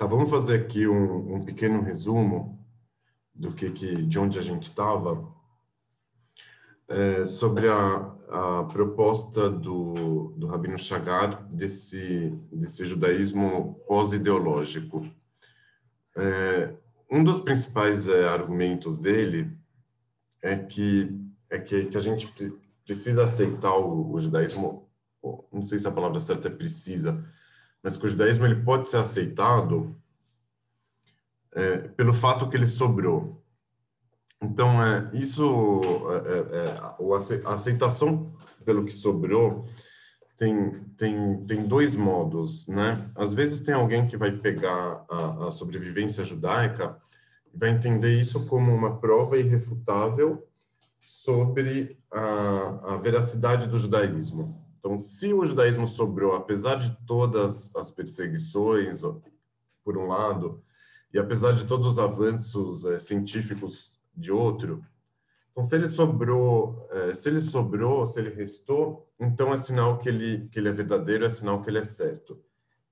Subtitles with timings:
[0.00, 2.58] Tá, vamos fazer aqui um, um pequeno resumo
[3.34, 5.30] do que, que de onde a gente estava
[6.88, 7.96] é, sobre a,
[8.30, 15.06] a proposta do, do Rabino Chagar desse desse judaísmo pós-ideológico.
[16.16, 16.74] É,
[17.10, 19.54] um dos principais é, argumentos dele
[20.40, 21.14] é que
[21.50, 22.32] é que, que a gente
[22.86, 24.88] precisa aceitar o, o judaísmo,
[25.52, 27.22] não sei se a palavra certa é precisa,
[27.82, 29.96] mas que o judaísmo ele pode ser aceitado
[31.52, 33.42] é, pelo fato que ele sobrou.
[34.42, 38.32] Então, é, isso, é, é, é a aceitação
[38.64, 39.66] pelo que sobrou
[40.40, 43.06] tem, tem, tem dois modos, né?
[43.14, 46.96] Às vezes tem alguém que vai pegar a, a sobrevivência judaica
[47.52, 50.42] e vai entender isso como uma prova irrefutável
[50.98, 54.59] sobre a, a veracidade do judaísmo.
[54.80, 59.02] Então, se o judaísmo sobrou, apesar de todas as perseguições,
[59.84, 60.64] por um lado,
[61.12, 64.82] e apesar de todos os avanços é, científicos de outro,
[65.50, 70.08] então se ele sobrou, é, se ele sobrou, se ele restou, então é sinal que
[70.08, 72.42] ele que ele é verdadeiro, é sinal que ele é certo.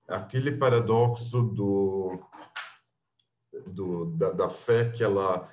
[0.06, 2.20] Aquele paradoxo do,
[3.66, 5.48] do da, da fé que ela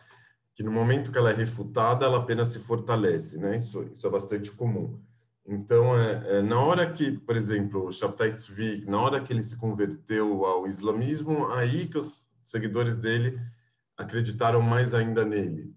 [0.54, 3.56] que no momento que ela é refutada, ela apenas se fortalece, né?
[3.56, 5.00] Isso, isso é bastante comum.
[5.48, 9.44] Então, é, é, na hora que, por exemplo, o Shabtai Tzvi, na hora que ele
[9.44, 13.40] se converteu ao islamismo, aí que os seguidores dele
[13.96, 15.72] acreditaram mais ainda nele.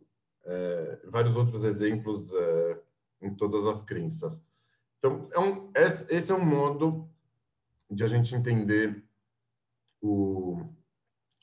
[0.46, 2.80] É, vários outros exemplos é,
[3.20, 4.42] em todas as crenças.
[4.96, 7.06] Então, é um, esse é um modo
[7.90, 9.04] de a gente entender
[10.00, 10.62] o,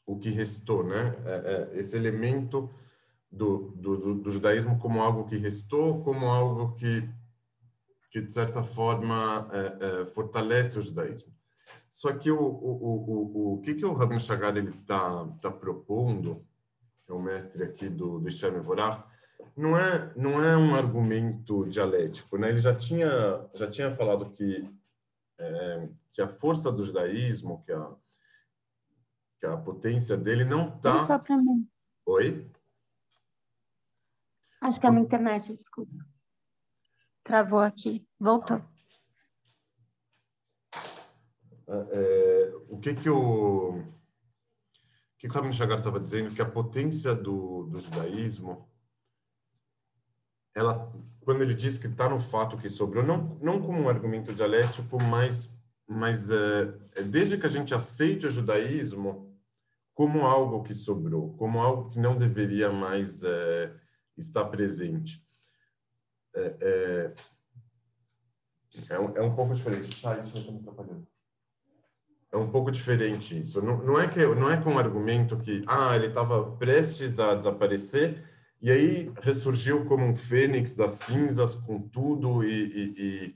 [0.05, 1.15] o que restou, né?
[1.25, 2.73] É, esse elemento
[3.31, 7.07] do, do, do judaísmo como algo que restou, como algo que
[8.15, 11.33] que de certa forma é, é, fortalece o judaísmo.
[11.89, 16.47] Só que o, o, o, o, o que, que o Rabin Chagar está tá propondo,
[17.05, 19.03] que é o mestre aqui do, do Ishem Vorach,
[19.53, 22.37] não é, não é um argumento dialético.
[22.37, 22.51] Né?
[22.51, 23.09] Ele já tinha,
[23.53, 24.65] já tinha falado que,
[25.37, 27.91] é, que a força do judaísmo, que a,
[29.41, 31.05] que a potência dele não está...
[32.05, 32.49] Oi?
[34.61, 36.14] Acho que é a minha internet, desculpa.
[37.25, 38.07] Travou aqui.
[38.19, 38.61] Voltou.
[41.67, 43.83] É, é, o que que o,
[45.17, 46.33] que o Rabino Chagar estava dizendo?
[46.35, 48.69] Que a potência do, do judaísmo,
[50.53, 54.31] ela, quando ele diz que está no fato que sobrou, não, não como um argumento
[54.31, 59.35] dialético, mas, mas é, é desde que a gente aceite o judaísmo
[59.95, 63.73] como algo que sobrou, como algo que não deveria mais é,
[64.15, 65.24] estar presente
[66.35, 67.13] é, é,
[68.89, 70.05] é, um, é um pouco diferente.
[70.05, 71.07] Ah, isso está me atrapalhando.
[72.31, 73.61] É um pouco diferente isso.
[73.61, 77.35] Não, não, é que, não é com um argumento que ah, ele estava prestes a
[77.35, 78.21] desaparecer
[78.61, 83.35] e aí ressurgiu como um fênix das cinzas com tudo e, e, e,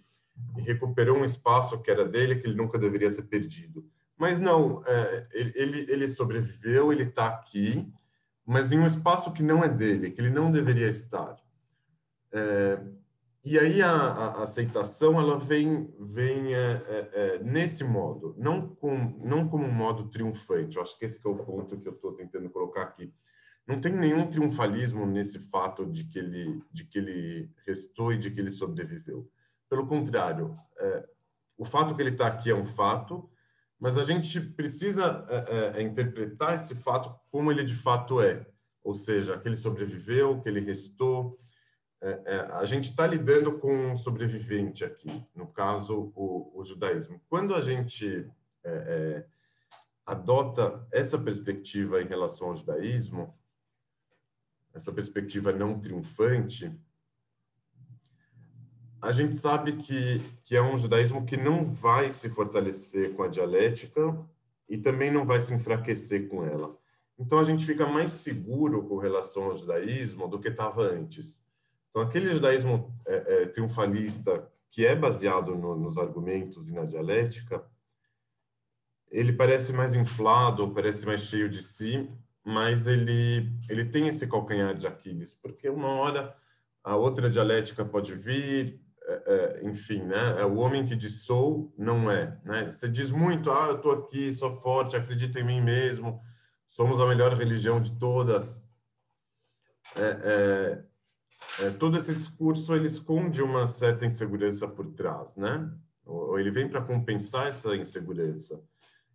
[0.58, 3.90] e recuperou um espaço que era dele que ele nunca deveria ter perdido.
[4.18, 7.90] Mas não, é, ele, ele sobreviveu, ele está aqui,
[8.46, 11.38] mas em um espaço que não é dele, que ele não deveria estar.
[12.32, 12.80] É,
[13.44, 18.96] e aí a, a, aceitação ela vem vem é, é, é, nesse modo, não com
[19.24, 20.76] não como um modo triunfante.
[20.76, 23.14] Eu acho que esse que é o ponto que eu estou tentando colocar aqui.
[23.66, 28.30] Não tem nenhum triunfalismo nesse fato de que ele de que ele restou e de
[28.30, 29.30] que ele sobreviveu.
[29.70, 31.08] Pelo contrário, é,
[31.58, 33.30] o fato que ele está aqui é um fato,
[33.80, 35.26] mas a gente precisa
[35.76, 38.46] é, interpretar esse fato como ele de fato é,
[38.84, 41.40] ou seja, que ele sobreviveu, que ele restou
[42.02, 47.22] é, é, a gente está lidando com um sobrevivente aqui, no caso, o, o judaísmo.
[47.28, 48.30] Quando a gente
[48.64, 49.26] é, é,
[50.06, 53.38] adota essa perspectiva em relação ao judaísmo,
[54.74, 56.72] essa perspectiva não triunfante,
[59.02, 63.28] a gente sabe que, que é um judaísmo que não vai se fortalecer com a
[63.28, 64.02] dialética
[64.68, 66.78] e também não vai se enfraquecer com ela.
[67.18, 71.44] Então a gente fica mais seguro com relação ao judaísmo do que estava antes.
[71.90, 77.64] Então, aquele judaísmo é, é, triunfalista que é baseado no, nos argumentos e na dialética,
[79.10, 82.08] ele parece mais inflado, parece mais cheio de si,
[82.46, 86.34] mas ele ele tem esse calcanhar de Aquiles, porque uma hora
[86.84, 89.24] a outra dialética pode vir, é,
[89.64, 90.40] é, enfim, né?
[90.40, 92.66] É o homem que diz sou, não é, né?
[92.70, 96.22] Você diz muito, ah, eu estou aqui, sou forte, acredito em mim mesmo,
[96.66, 98.70] somos a melhor religião de todas.
[99.96, 100.89] É, é
[101.62, 105.72] é, todo esse discurso ele esconde uma certa insegurança por trás, né?
[106.06, 108.64] Ou ele vem para compensar essa insegurança.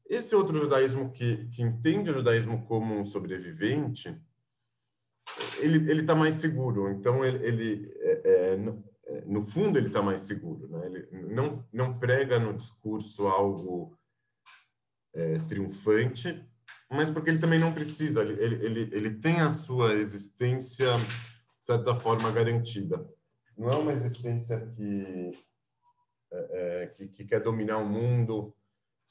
[0.07, 4.15] Esse outro judaísmo que, que entende o judaísmo como um sobrevivente,
[5.59, 6.91] ele ele está mais seguro.
[6.91, 10.87] Então ele, ele é, é, no, é, fundo ele está mais seguro, né?
[10.87, 13.99] Ele não não prega no discurso algo
[15.15, 16.45] é, triunfante,
[16.91, 18.23] mas porque ele também não precisa.
[18.23, 20.91] Ele, ele ele tem a sua existência
[21.65, 23.09] certa forma garantida.
[23.57, 25.33] Não é uma existência que
[26.33, 28.55] é, é, que, que quer dominar o mundo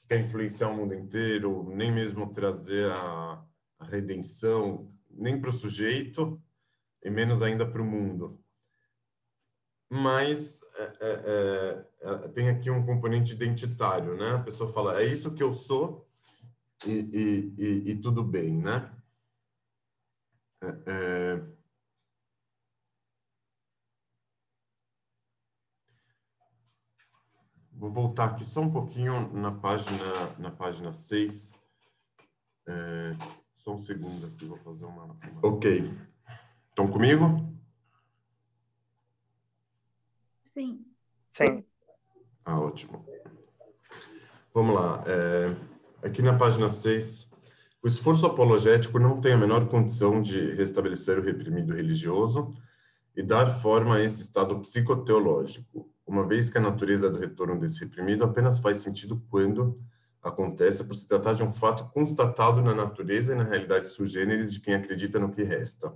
[0.07, 3.43] quer influenciar o mundo inteiro, nem mesmo trazer a,
[3.79, 6.41] a redenção, nem para o sujeito,
[7.03, 8.39] e menos ainda para o mundo.
[9.89, 14.31] Mas é, é, é, é, tem aqui um componente identitário, né?
[14.31, 16.07] A pessoa fala, é isso que eu sou
[16.85, 18.91] e, e, e, e tudo bem, né?
[20.61, 21.41] É,
[27.83, 30.05] Vou voltar aqui só um pouquinho na página,
[30.39, 31.53] na página 6.
[32.65, 33.13] É,
[33.53, 35.03] só um segundo aqui, vou fazer uma...
[35.03, 35.17] uma...
[35.41, 35.91] Ok.
[36.69, 37.45] Estão comigo?
[40.45, 40.85] Sim.
[41.33, 41.65] Sim.
[42.45, 43.05] Ah, ótimo.
[44.53, 45.03] Vamos lá.
[45.05, 47.33] É, aqui na página 6,
[47.83, 52.55] o esforço apologético não tem a menor condição de restabelecer o reprimido religioso
[53.15, 57.81] e dar forma a esse estado psicoteológico, uma vez que a natureza do retorno desse
[57.81, 59.79] reprimido apenas faz sentido quando
[60.21, 64.59] acontece por se tratar de um fato constatado na natureza e na realidade sugêneres de
[64.59, 65.93] quem acredita no que resta.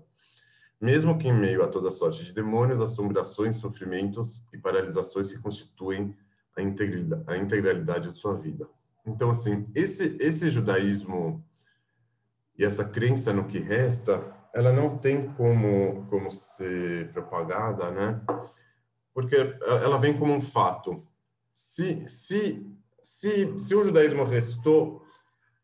[0.80, 6.16] Mesmo que em meio a toda sorte de demônios, assombrações, sofrimentos e paralisações que constituem
[6.56, 8.68] a integralidade, a integralidade de sua vida.
[9.06, 11.44] Então, assim, esse, esse judaísmo
[12.58, 18.22] e essa crença no que resta, ela não tem como, como ser propagada, né?
[19.18, 21.04] porque ela vem como um fato.
[21.52, 22.64] Se, se,
[23.02, 25.04] se, se o judaísmo restou,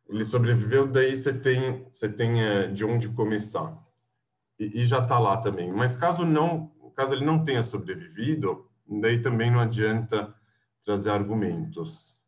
[0.10, 3.80] ele sobreviveu, daí você tem, você tem é, de onde começar.
[4.58, 5.72] E, e já está lá também.
[5.72, 10.34] Mas caso não, caso ele não tenha sobrevivido, daí também não adianta
[10.84, 12.20] trazer argumentos.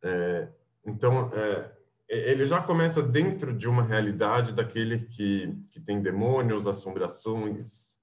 [0.00, 0.48] É,
[0.86, 1.72] então, é,
[2.18, 7.98] ele já começa dentro de uma realidade daquele que, que tem demônios, assombrações,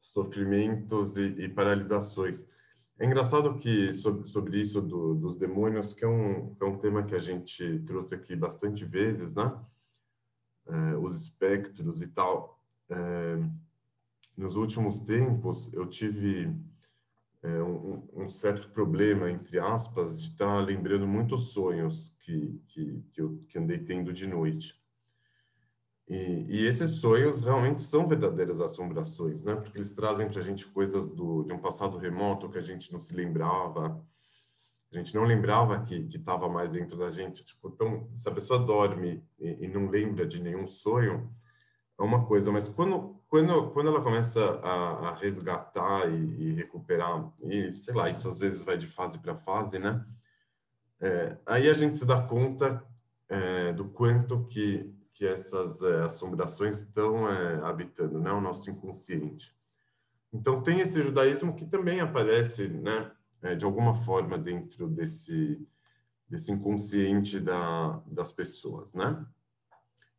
[0.00, 2.46] sofrimentos e, e paralisações.
[2.98, 7.02] É engraçado que sobre, sobre isso do, dos demônios, que é, um, é um tema
[7.02, 9.58] que a gente trouxe aqui bastante vezes, né?
[10.68, 12.62] É, os espectros e tal.
[12.90, 13.38] É,
[14.36, 16.54] nos últimos tempos, eu tive
[17.42, 23.20] é, um, um, certo problema, entre aspas, de estar lembrando muitos sonhos que, que, que
[23.20, 24.78] eu que andei tendo de noite.
[26.08, 29.54] E, e, esses sonhos realmente são verdadeiras assombrações, né?
[29.54, 32.92] Porque eles trazem para a gente coisas do, de um passado remoto que a gente
[32.92, 34.04] não se lembrava,
[34.92, 37.44] a gente não lembrava que estava mais dentro da gente.
[37.44, 41.32] Tipo, então, se a pessoa dorme e, e, não lembra de nenhum sonho,
[41.96, 47.32] é uma coisa, mas quando, quando, quando ela começa a, a resgatar e, e, recuperar,
[47.40, 50.04] e sei lá, isso às vezes vai de fase para fase, né?
[51.00, 52.84] É, aí a gente se dá conta
[53.28, 59.54] é, do quanto que que essas é, assombrações estão é, habitando, né, o nosso inconsciente.
[60.32, 63.12] Então tem esse judaísmo que também aparece, né,
[63.42, 65.60] é, de alguma forma dentro desse
[66.26, 69.26] desse inconsciente da, das pessoas, né?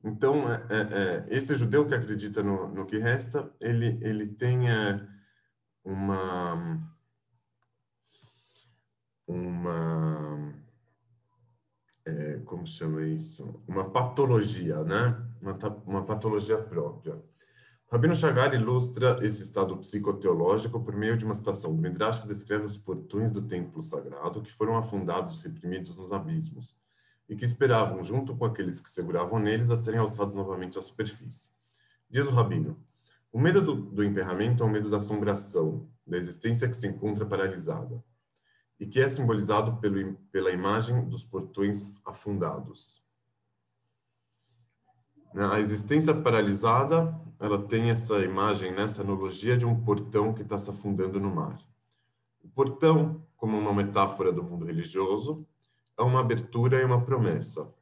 [0.03, 0.43] Então
[1.29, 4.61] esse judeu que acredita no, no que resta, ele ele tem
[5.83, 6.91] uma
[9.27, 10.53] uma
[12.05, 13.61] é, como chama isso?
[13.67, 15.23] Uma patologia, né?
[15.41, 17.21] Uma, uma patologia própria.
[17.91, 22.63] Rabino Chagar ilustra esse estado psicoteológico por meio de uma citação do Midrash que descreve
[22.63, 26.77] os portões do templo sagrado que foram afundados, reprimidos nos abismos,
[27.27, 31.51] e que esperavam, junto com aqueles que seguravam neles, a serem alçados novamente à superfície.
[32.09, 32.77] Diz o Rabino,
[33.31, 37.25] o medo do, do emperramento é o medo da assombração, da existência que se encontra
[37.25, 38.03] paralisada
[38.77, 43.01] e que é simbolizado pelo, pela imagem dos portões afundados.
[45.33, 50.41] Né, a existência paralisada, ela tem essa imagem, né, essa analogia de um portão que
[50.41, 51.57] está se afundando no mar.
[52.43, 55.47] O portão, como uma metáfora do mundo religioso,
[56.01, 57.73] é uma abertura e uma promessa.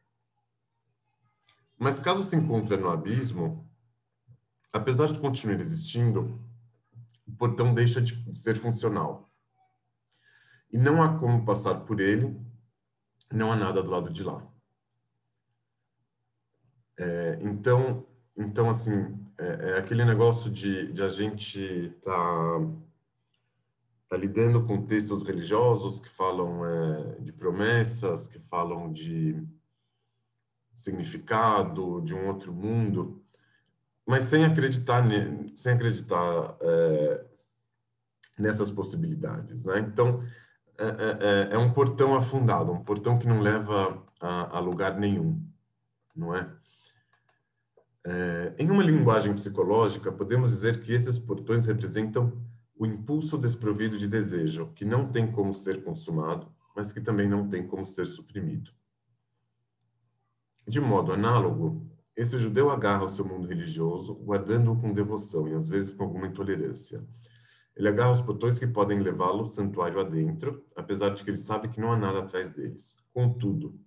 [1.77, 3.69] Mas caso se encontre no abismo,
[4.73, 6.39] apesar de continuar existindo,
[7.27, 9.29] o portão deixa de ser funcional
[10.71, 12.39] e não há como passar por ele,
[13.31, 14.45] não há nada do lado de lá.
[16.97, 18.05] É, então,
[18.37, 22.59] então assim, é, é, aquele negócio de, de a gente estar tá,
[24.09, 29.39] está lidando com textos religiosos que falam é, de promessas, que falam de
[30.73, 33.23] significado, de um outro mundo,
[34.07, 35.03] mas sem acreditar,
[35.53, 37.25] sem acreditar é,
[38.39, 39.65] nessas possibilidades.
[39.65, 39.77] Né?
[39.77, 40.23] Então,
[40.79, 44.97] é, é, é, é, um portão afundado, um portão que não leva a, a lugar
[44.97, 45.39] nenhum,
[46.15, 46.51] não é?
[48.07, 48.55] é?
[48.57, 52.48] Em uma linguagem psicológica, podemos dizer que esses portões representam
[52.79, 57.49] o impulso desprovido de desejo, que não tem como ser consumado, mas que também não
[57.49, 58.71] tem como ser suprimido.
[60.65, 65.67] De modo análogo, esse judeu agarra o seu mundo religioso, guardando-o com devoção e às
[65.67, 67.05] vezes com alguma intolerância.
[67.75, 71.81] Ele agarra os portões que podem levá-lo santuário adentro, apesar de que ele sabe que
[71.81, 72.95] não há nada atrás deles.
[73.13, 73.77] Contudo,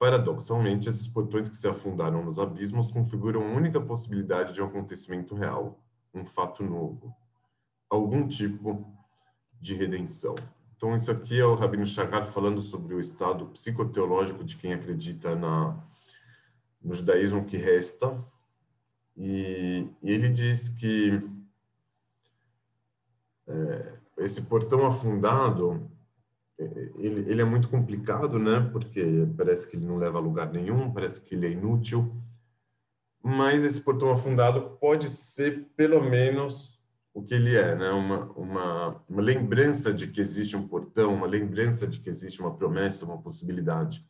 [0.00, 5.36] paradoxalmente, esses portões que se afundaram nos abismos configuram a única possibilidade de um acontecimento
[5.36, 5.80] real,
[6.12, 7.14] um fato novo,
[7.90, 8.86] algum tipo
[9.60, 10.36] de redenção.
[10.76, 15.36] Então, isso aqui é o Rabino Chagar falando sobre o estado psicoteológico de quem acredita
[15.36, 15.78] na,
[16.82, 18.24] no judaísmo que resta.
[19.14, 21.20] E, e ele diz que
[23.46, 25.90] é, esse portão afundado,
[26.58, 28.60] é, ele, ele é muito complicado, né?
[28.72, 32.16] Porque parece que ele não leva a lugar nenhum, parece que ele é inútil.
[33.22, 36.79] Mas esse portão afundado pode ser, pelo menos,
[37.20, 37.90] o que ele é, né?
[37.90, 42.56] Uma, uma, uma lembrança de que existe um portão, uma lembrança de que existe uma
[42.56, 44.04] promessa, uma possibilidade.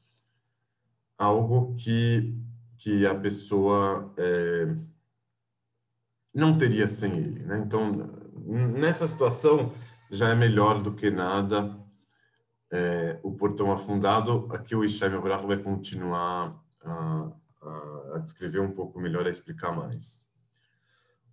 [1.19, 2.35] Algo que,
[2.79, 4.75] que a pessoa é,
[6.33, 7.59] não teria sem ele, né?
[7.59, 7.93] Então,
[8.47, 9.73] nessa situação
[10.11, 11.77] já é melhor do que nada
[12.71, 14.49] é, o portão afundado.
[14.53, 19.73] Aqui o Ishaim Avrach vai continuar a, a, a, descrever um pouco melhor, a explicar
[19.73, 20.30] mais.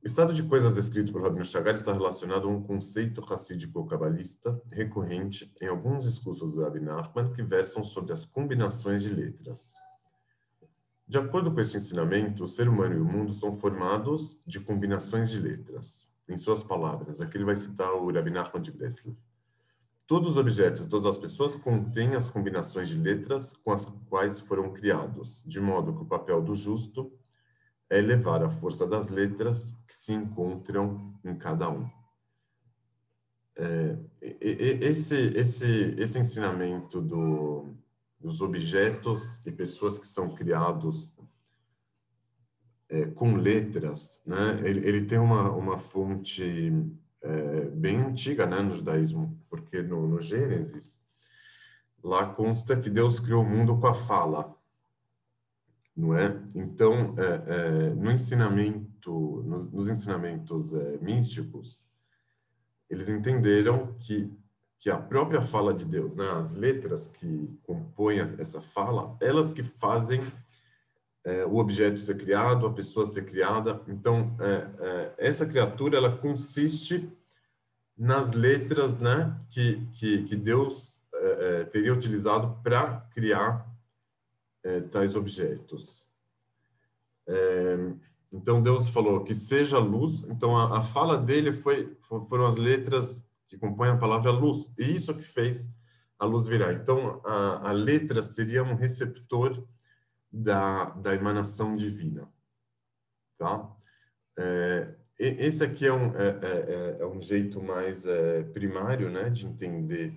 [0.04, 5.51] O estado de coisas descrito por Rabino Chagar está relacionado a um conceito racídico-cabalista recorrente
[5.60, 9.75] em alguns discursos do Rabbi Nachman que versam sobre as combinações de letras.
[11.08, 15.32] De acordo com esse ensinamento, o ser humano e o mundo são formados de combinações
[15.32, 17.20] de letras em suas palavras.
[17.20, 19.18] Aqui ele vai citar o Rabbi Nachman de Breslev.
[20.06, 24.72] Todos os objetos, todas as pessoas contêm as combinações de letras com as quais foram
[24.72, 27.12] criados, de modo que o papel do justo
[27.89, 31.89] é elevar a força das letras que se encontram em cada um.
[33.56, 37.74] É, esse, esse, esse ensinamento do,
[38.20, 41.15] dos objetos e pessoas que são criados
[42.89, 44.60] é, com letras, né?
[44.63, 46.72] Ele, ele, tem uma, uma fonte
[47.22, 51.01] é, bem antiga, né, no judaísmo, porque no, no Gênesis
[52.03, 54.56] lá consta que Deus criou o mundo com a fala,
[55.98, 56.39] não é?
[56.54, 61.84] Então, é, é no ensinamento, nos, nos ensinamentos é, místicos,
[62.89, 64.32] eles entenderam que
[64.80, 69.63] que a própria fala de Deus, né, as letras que compõem essa fala, elas que
[69.63, 70.22] fazem
[71.24, 73.82] é, o objeto ser criado, a pessoa ser criada.
[73.88, 77.12] Então, é, é, essa criatura, ela consiste
[77.98, 81.01] nas letras né, que, que, que Deus
[81.72, 83.68] teria utilizado para criar
[84.63, 86.07] é, tais objetos.
[88.31, 90.23] então, Deus falou que seja luz.
[90.23, 91.97] Então, a, a fala dele foi,
[92.29, 94.73] foram as letras que compõem a palavra luz.
[94.77, 95.69] E isso que fez
[96.19, 96.73] a luz virar.
[96.73, 99.63] Então, a, a letra seria um receptor
[100.31, 102.27] da, da emanação divina.
[103.37, 103.71] Tá?
[104.37, 109.29] É, esse aqui é um, é, é, é, é um jeito mais é, primário né,
[109.29, 110.15] de entender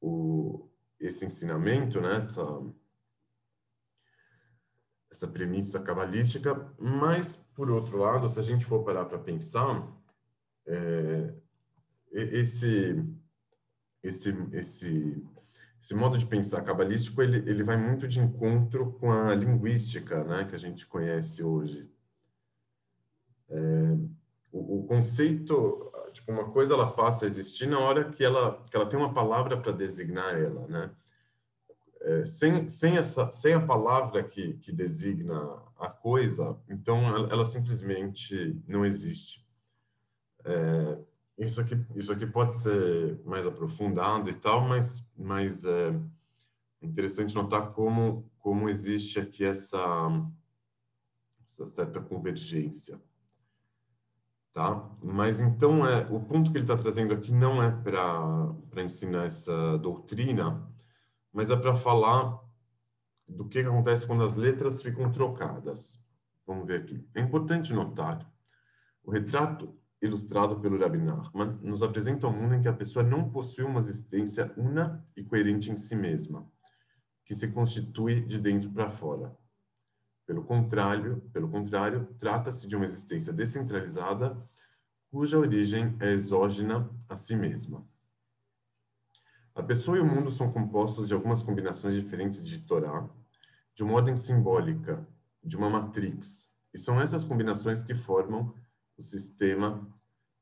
[0.00, 2.42] o, esse ensinamento, né, essa,
[5.14, 9.88] essa premissa cabalística, mas, por outro lado, se a gente for parar para pensar,
[10.66, 11.32] é,
[12.12, 13.00] esse,
[14.02, 15.24] esse, esse
[15.80, 20.46] esse modo de pensar cabalístico ele, ele vai muito de encontro com a linguística né,
[20.46, 21.86] que a gente conhece hoje.
[23.50, 23.92] É,
[24.50, 28.74] o, o, conceito, tipo, uma coisa ela passa a existir na hora que ela, que
[28.74, 30.90] ela tem uma palavra para designar ela, né?
[32.06, 35.34] É, sem, sem, essa, sem a palavra que, que designa
[35.78, 39.42] a coisa, então ela, ela simplesmente não existe.
[40.44, 40.98] É,
[41.38, 45.98] isso aqui, isso aqui pode ser mais aprofundado e tal, mas, mas é
[46.82, 49.80] interessante notar como, como existe aqui essa,
[51.42, 53.00] essa certa convergência.
[54.52, 54.90] Tá?
[55.02, 59.78] Mas então, é, o ponto que ele está trazendo aqui não é para ensinar essa
[59.78, 60.73] doutrina,
[61.34, 62.40] mas é para falar
[63.28, 66.02] do que acontece quando as letras ficam trocadas.
[66.46, 67.04] Vamos ver aqui.
[67.14, 68.32] É importante notar
[69.02, 73.30] o retrato ilustrado pelo Rabbi Nachman, nos apresenta um mundo em que a pessoa não
[73.30, 76.46] possui uma existência una e coerente em si mesma,
[77.24, 79.34] que se constitui de dentro para fora.
[80.26, 84.36] Pelo contrário, pelo contrário, trata-se de uma existência descentralizada
[85.10, 87.86] cuja origem é exógena a si mesma.
[89.54, 93.08] A pessoa e o mundo são compostos de algumas combinações diferentes de Torá,
[93.72, 95.06] de uma ordem simbólica,
[95.42, 98.52] de uma matrix, e são essas combinações que formam
[98.96, 99.86] o sistema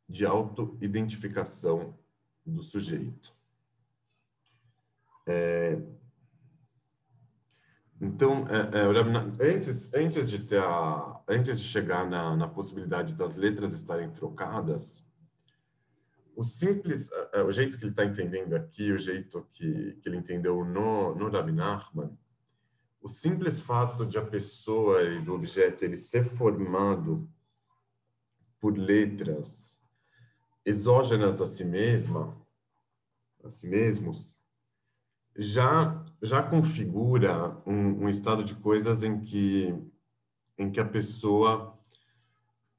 [0.09, 1.95] de autoidentificação
[2.45, 3.35] do sujeito.
[5.27, 5.81] É,
[8.01, 13.37] então, é, é, antes, antes de ter a, antes de chegar na, na possibilidade das
[13.37, 15.07] letras estarem trocadas,
[16.35, 20.09] o simples, é, é, o jeito que ele está entendendo aqui, o jeito que, que
[20.09, 22.17] ele entendeu no, no Rabbi Nachman,
[23.01, 27.29] o simples fato de a pessoa e do objeto ele ser formado
[28.61, 29.83] por letras
[30.65, 32.41] exógenas a si mesma,
[33.43, 34.39] a si mesmos,
[35.37, 39.75] já já configura um, um, estado de coisas em que
[40.57, 41.77] em que a pessoa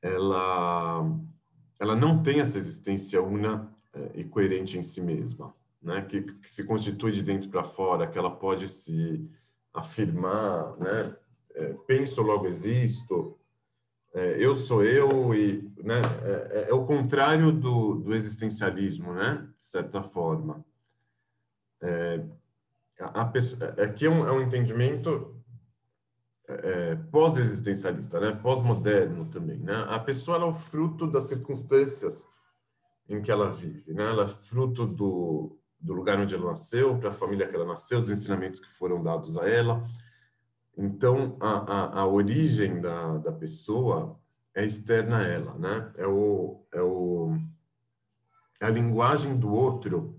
[0.02, 1.04] ela
[1.80, 6.02] ela não tem essa existência una eh, e coerente em si mesma, né?
[6.04, 9.30] Que, que se constitui de dentro para fora, que ela pode se
[9.74, 11.16] afirmar, né?
[11.56, 13.38] É, penso logo existo,
[14.14, 19.48] é, eu sou eu e né, é, é, é, o contrário do, do existencialismo, né,
[19.58, 20.64] de certa forma.
[21.82, 22.24] É,
[23.00, 25.43] a, pessoa, é, aqui é um, é um entendimento
[26.48, 29.60] é, pós-existencialista, né, pós-moderno também.
[29.60, 29.74] Né?
[29.88, 32.28] A pessoa é o fruto das circunstâncias
[33.08, 34.04] em que ela vive, né?
[34.04, 38.00] Ela é fruto do, do lugar onde ela nasceu, para a família que ela nasceu,
[38.00, 39.86] dos ensinamentos que foram dados a ela.
[40.78, 44.20] Então, a, a, a origem da, da pessoa
[44.56, 45.92] é externa a ela, né?
[45.98, 47.38] É, o, é, o,
[48.62, 50.18] é a linguagem do outro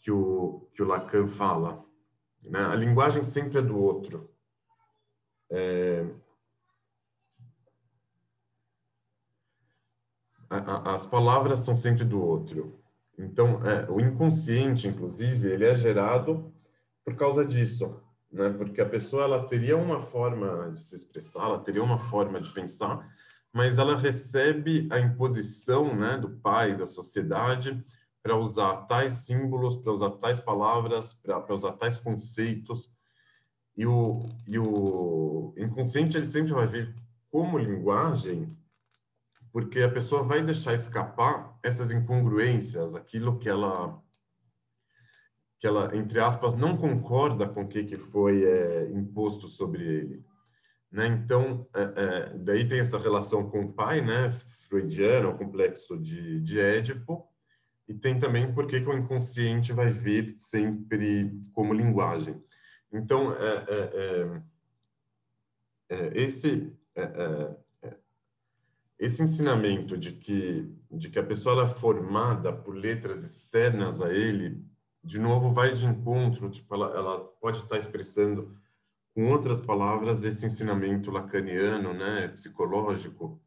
[0.00, 1.84] que o, que o Lacan fala.
[2.42, 2.60] Né?
[2.60, 4.30] A linguagem sempre é do outro.
[5.54, 6.06] É,
[10.84, 12.80] as palavras são sempre do outro.
[13.18, 16.52] Então, é, o inconsciente, inclusive, ele é gerado
[17.04, 18.02] por causa disso
[18.34, 18.50] né?
[18.50, 22.50] Porque a pessoa ela teria uma forma de se expressar, ela teria uma forma de
[22.50, 23.08] pensar,
[23.52, 27.82] mas ela recebe a imposição, né, do pai, da sociedade,
[28.20, 32.92] para usar tais símbolos, para usar tais palavras, para usar tais conceitos.
[33.76, 36.94] E o, e o inconsciente ele sempre vai vir
[37.30, 38.56] como linguagem,
[39.52, 44.00] porque a pessoa vai deixar escapar essas incongruências, aquilo que ela
[45.58, 50.24] que ela, entre aspas, não concorda com o que, que foi é, imposto sobre ele.
[50.92, 51.06] Né?
[51.06, 54.30] Então, é, é, daí tem essa relação com o pai, né?
[54.30, 57.26] freudiano, o complexo de, de Édipo,
[57.88, 62.40] e tem também por que, que o inconsciente vai vir sempre como linguagem.
[62.94, 64.42] Então, é, é,
[65.90, 66.72] é, esse,
[68.96, 74.64] esse ensinamento de que, de que a pessoa é formada por letras externas a ele,
[75.02, 78.56] de novo, vai de encontro, tipo, ela, ela pode estar expressando
[79.12, 83.40] com outras palavras esse ensinamento lacaniano, né, psicológico,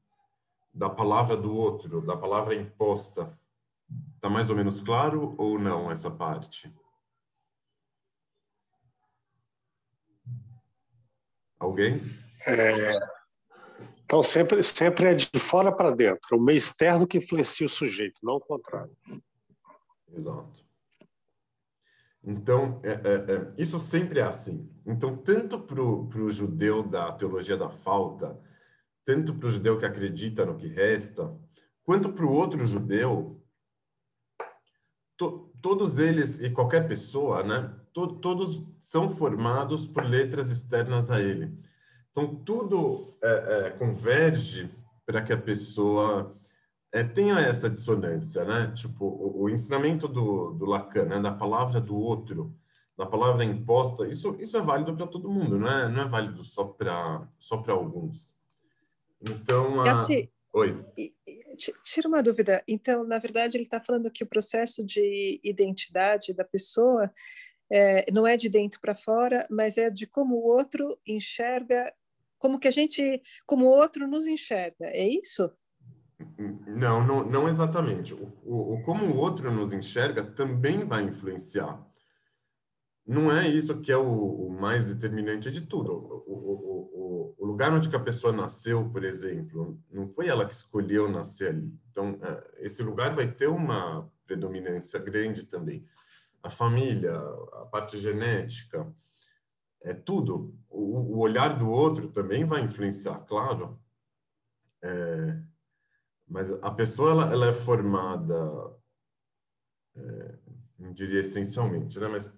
[0.73, 3.38] da palavra do outro, da palavra imposta.
[4.15, 6.69] Está mais ou menos claro ou não essa parte?
[11.60, 12.02] Alguém?
[12.46, 13.00] É,
[14.08, 16.38] então, sempre, sempre é de fora para dentro.
[16.38, 18.96] O meio externo que influencia o sujeito, não o contrário.
[20.10, 20.65] Exato.
[22.24, 24.70] Então, é, é, é, isso sempre é assim.
[24.86, 28.39] Então, tanto para o judeu da teologia da falta,
[29.04, 31.38] tanto para o judeu que acredita no que resta,
[31.84, 33.41] quanto para o outro judeu,
[35.17, 41.19] to, todos eles e qualquer pessoa, né, to, todos são formados por letras externas a
[41.19, 41.51] ele.
[42.12, 44.69] Então, tudo é, é, converge
[45.05, 46.38] para que a pessoa
[46.91, 48.71] é, tenha essa dissonância, né?
[48.75, 51.19] Tipo, o, o ensinamento do, do Lacan, né?
[51.19, 52.55] da palavra do outro,
[52.95, 56.43] da palavra imposta, isso, isso é válido para todo mundo, não é, não é válido
[56.43, 58.36] só para só alguns.
[59.21, 60.07] Então, a...
[60.53, 60.86] Oi.
[61.83, 62.63] Tira uma dúvida.
[62.67, 67.12] Então, na verdade, ele está falando que o processo de identidade da pessoa
[67.69, 71.93] é, não é de dentro para fora, mas é de como o outro enxerga,
[72.38, 74.86] como que a gente, como o outro nos enxerga.
[74.86, 75.51] É isso?
[76.67, 78.13] Não, não, não exatamente.
[78.13, 81.86] O, o, como o outro nos enxerga também vai influenciar.
[83.06, 85.93] Não é isso que é o, o mais determinante de tudo.
[85.93, 91.49] O, o, lugar onde a pessoa nasceu, por exemplo, não foi ela que escolheu nascer
[91.49, 91.75] ali.
[91.89, 95.84] Então, é, esse lugar vai ter uma predominância grande também.
[96.47, 98.89] A família, a parte genética,
[99.81, 100.57] é tudo.
[100.69, 103.77] O, o olhar do outro também vai influenciar, claro.
[104.81, 105.41] É,
[106.25, 108.33] mas a pessoa ela, ela é formada,
[109.97, 110.38] é,
[110.79, 112.07] não diria essencialmente, né?
[112.07, 112.33] Mas,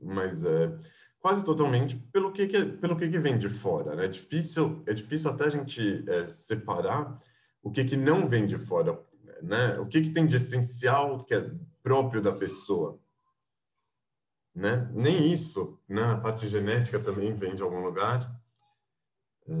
[0.00, 0.78] mas é,
[1.18, 3.96] quase totalmente pelo que, que pelo que, que vem de fora.
[3.96, 4.04] Né?
[4.04, 7.20] É difícil é difícil até a gente é, separar
[7.60, 9.04] o que que não vem de fora,
[9.42, 9.80] né?
[9.80, 11.50] O que que tem de essencial que é
[11.82, 13.01] próprio da pessoa,
[14.54, 14.88] né?
[14.92, 16.02] Nem isso, né?
[16.02, 18.20] A parte genética também vem de algum lugar.
[19.46, 19.52] É,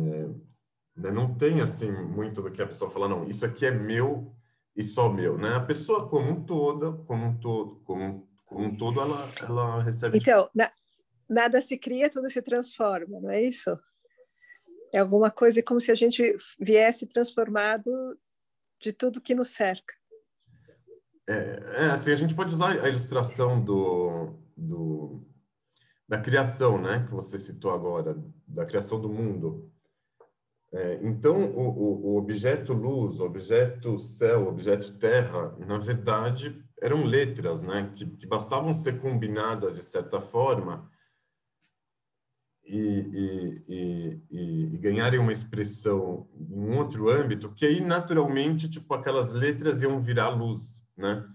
[0.96, 1.10] né?
[1.10, 3.26] Não tem assim muito do que a pessoa fala não.
[3.26, 4.34] Isso aqui é meu
[4.76, 5.54] e só meu, né?
[5.54, 10.18] A pessoa como um todo, como um todo, como, como um todo, ela ela recebe.
[10.18, 10.70] Então, na
[11.28, 13.78] nada se cria, tudo se transforma, não é isso?
[14.92, 17.90] É alguma coisa como se a gente viesse transformado
[18.78, 19.94] de tudo que nos cerca.
[21.26, 25.26] É, é assim, a gente pode usar a ilustração do, do,
[26.08, 29.70] da criação, né, que você citou agora, da criação do mundo.
[30.72, 36.64] É, então, o, o, o, objeto luz, o objeto céu, o objeto terra, na verdade,
[36.80, 40.90] eram letras, né, que, que bastavam ser combinadas de certa forma
[42.64, 48.94] e, e, e, e, ganharem uma expressão em um outro âmbito, que aí naturalmente, tipo,
[48.94, 51.26] aquelas letras iam virar luz, né?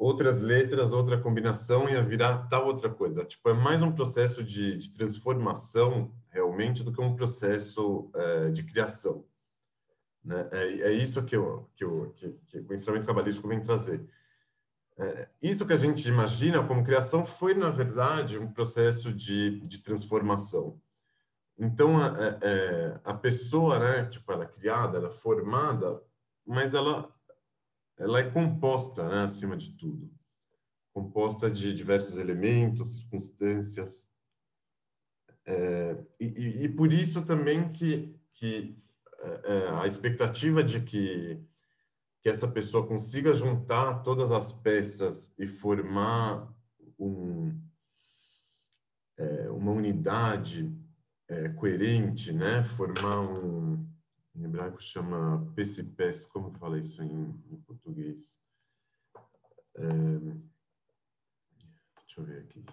[0.00, 3.22] Outras letras, outra combinação ia virar tal outra coisa.
[3.24, 8.62] Tipo, é mais um processo de, de transformação realmente do que um processo é, de
[8.62, 9.26] criação.
[10.24, 10.48] Né?
[10.52, 14.06] É, é isso que, eu, que, eu, que, que o instrumento cabalístico vem trazer
[15.00, 19.78] é, isso que a gente imagina como criação foi, na verdade, um processo de, de
[19.78, 20.78] transformação.
[21.58, 26.02] Então, a, é, é, a pessoa, né, tipo, ela é criada, ela é formada,
[26.46, 27.10] mas ela,
[28.00, 30.10] ela é composta, né, acima de tudo.
[30.92, 34.08] Composta de diversos elementos, circunstâncias.
[35.46, 38.76] É, e, e, por isso também que, que
[39.44, 41.46] é, a expectativa de que
[42.20, 46.52] que essa pessoa consiga juntar todas as peças e formar
[46.98, 47.58] um,
[49.18, 50.70] é, uma unidade
[51.28, 52.62] é, coerente, né?
[52.62, 53.59] Formar um,
[54.40, 58.40] em hebraico chama pecipés, como que fala isso em, em português?
[59.76, 59.88] É,
[62.00, 62.64] deixa eu ver aqui.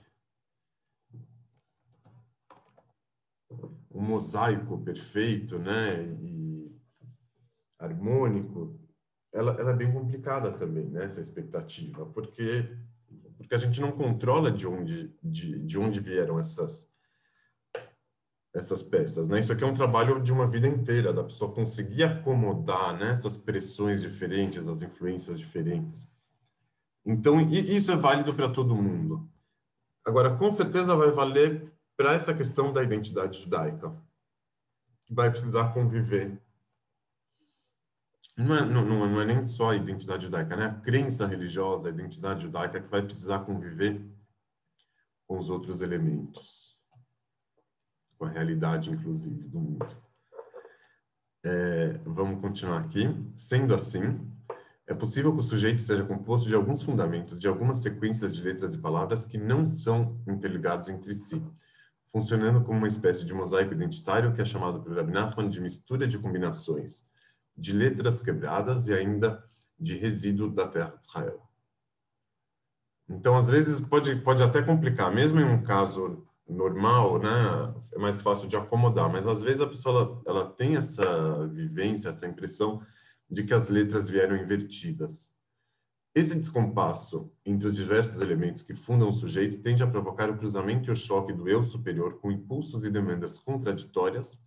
[3.92, 6.06] Um mosaico perfeito, né?
[6.22, 6.48] E
[7.80, 8.80] harmônico
[9.34, 12.76] ela, ela é bem complicada também, né, essa expectativa, porque
[13.38, 16.92] porque a gente não controla de onde de, de onde vieram essas
[18.58, 19.40] essas peças, né?
[19.40, 23.38] Isso aqui é um trabalho de uma vida inteira, da pessoa conseguir acomodar, né, essas
[23.38, 26.10] pressões diferentes, as influências diferentes.
[27.06, 29.30] Então, isso é válido para todo mundo.
[30.06, 33.96] Agora, com certeza vai valer para essa questão da identidade judaica,
[35.06, 36.42] que vai precisar conviver
[38.38, 40.66] não é, não, não é nem só a identidade judaica, né?
[40.66, 44.00] A crença religiosa, a identidade judaica que vai precisar conviver
[45.26, 46.77] com os outros elementos,
[48.18, 49.86] com a realidade, inclusive, do mundo.
[51.46, 53.08] É, vamos continuar aqui.
[53.36, 54.20] Sendo assim,
[54.88, 58.74] é possível que o sujeito seja composto de alguns fundamentos, de algumas sequências de letras
[58.74, 61.44] e palavras que não são interligados entre si,
[62.10, 66.08] funcionando como uma espécie de mosaico identitário que é chamado pelo Rabbi Nachman de mistura
[66.08, 67.06] de combinações
[67.56, 69.44] de letras quebradas e ainda
[69.80, 71.42] de resíduo da terra de Israel.
[73.10, 78.22] Então, às vezes, pode, pode até complicar, mesmo em um caso normal, né, é mais
[78.22, 82.82] fácil de acomodar, mas às vezes a pessoa ela, ela tem essa vivência, essa impressão
[83.30, 85.34] de que as letras vieram invertidas.
[86.16, 90.90] Esse descompasso entre os diversos elementos que fundam o sujeito tende a provocar o cruzamento
[90.90, 94.42] e o choque do eu superior com impulsos e demandas contraditórias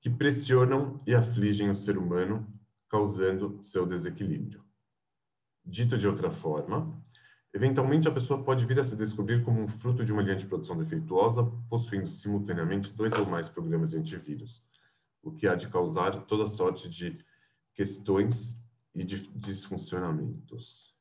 [0.00, 2.46] que pressionam e afligem o ser humano,
[2.88, 4.62] causando seu desequilíbrio.
[5.64, 7.00] Dito de outra forma,
[7.52, 10.46] eventualmente a pessoa pode vir a se descobrir como um fruto de uma linha de
[10.46, 14.64] produção defeituosa, possuindo simultaneamente dois ou mais programas de antivírus,
[15.22, 17.18] o que há de causar toda sorte de
[17.74, 18.62] questões
[18.94, 20.92] e de disfuncionamentos.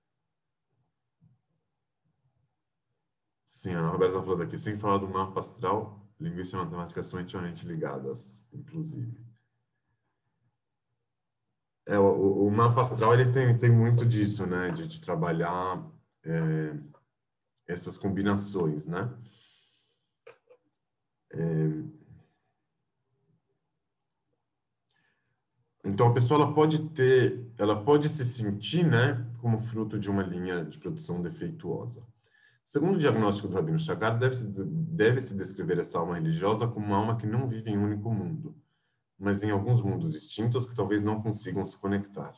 [3.46, 7.20] Sim, a Roberta está falando aqui, sem falar do mapa astral, Linguística e matemática são
[7.20, 9.20] intimamente ligadas, inclusive.
[11.88, 14.70] É, o, o, mapa astral ele tem, tem muito disso, né?
[14.70, 15.84] De, de trabalhar
[16.24, 16.78] é,
[17.68, 19.12] essas combinações, né?
[21.34, 21.84] É,
[25.84, 30.24] então a pessoa ela pode ter, ela pode se sentir, né, como fruto de uma
[30.24, 32.06] linha de produção defeituosa.
[32.64, 36.98] Segundo o diagnóstico do Rabino Chagar, deve-se deve -se descrever essa alma religiosa como uma
[36.98, 38.56] alma que não vive em um único mundo,
[39.18, 42.34] mas em alguns mundos distintos que talvez não consigam se conectar.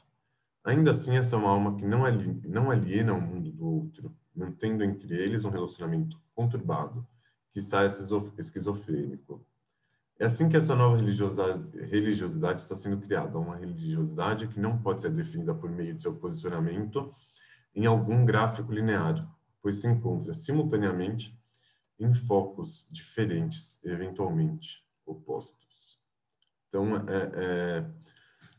[0.63, 4.15] Ainda assim, essa é uma alma que não, ali, não aliena o mundo do outro,
[4.33, 7.05] mantendo entre eles um relacionamento conturbado,
[7.51, 9.45] que está esquizofrênico.
[10.17, 15.01] É assim que essa nova religiosidade, religiosidade está sendo criada, uma religiosidade que não pode
[15.01, 17.13] ser definida por meio de seu posicionamento
[17.75, 19.27] em algum gráfico linear,
[19.61, 21.37] pois se encontra simultaneamente
[21.99, 25.99] em focos diferentes, eventualmente opostos.
[26.69, 27.85] Então, é, é,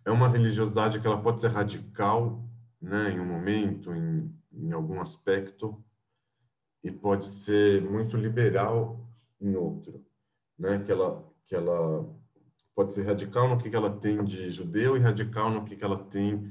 [0.04, 2.44] é uma religiosidade que ela pode ser radical,
[2.80, 5.82] né, em um momento, em, em algum aspecto,
[6.82, 9.08] e pode ser muito liberal
[9.40, 10.04] em outro,
[10.58, 12.08] né, que ela que ela
[12.74, 15.84] pode ser radical no que, que ela tem de judeu e radical no que, que
[15.84, 16.50] ela tem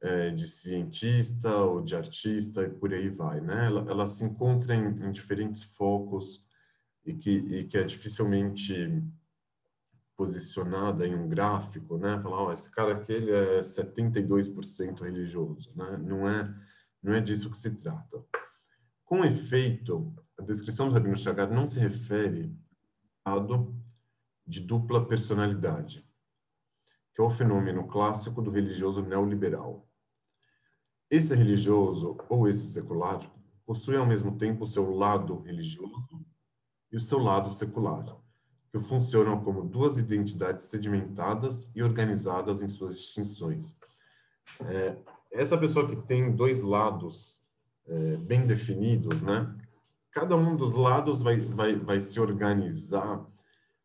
[0.00, 3.66] é, de cientista ou de artista e por aí vai, né?
[3.66, 6.44] Ela, ela se encontra em, em, diferentes focos
[7.04, 9.02] e que, e que é dificilmente
[10.20, 12.20] posicionada em um gráfico, né?
[12.22, 15.96] Falar, oh, esse cara aqui ele é 72% religioso, né?
[15.96, 16.54] Não é,
[17.02, 18.22] não é disso que se trata.
[19.02, 22.54] Com efeito, a descrição do Rabino Chagar não se refere
[23.24, 23.72] ao
[24.46, 26.06] de dupla personalidade,
[27.14, 29.88] que é o fenômeno clássico do religioso neoliberal.
[31.08, 33.20] Esse religioso ou esse secular
[33.64, 36.22] possui ao mesmo tempo o seu lado religioso
[36.92, 38.04] e o seu lado secular,
[38.72, 43.78] que funcionam como duas identidades sedimentadas e organizadas em suas distinções.
[44.66, 44.96] É,
[45.32, 47.42] essa pessoa que tem dois lados
[47.86, 49.52] é, bem definidos, né?
[50.12, 53.24] Cada um dos lados vai, vai, vai se organizar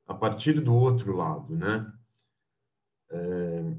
[0.08, 1.92] a partir do outro lado, né?
[3.12, 3.76] É,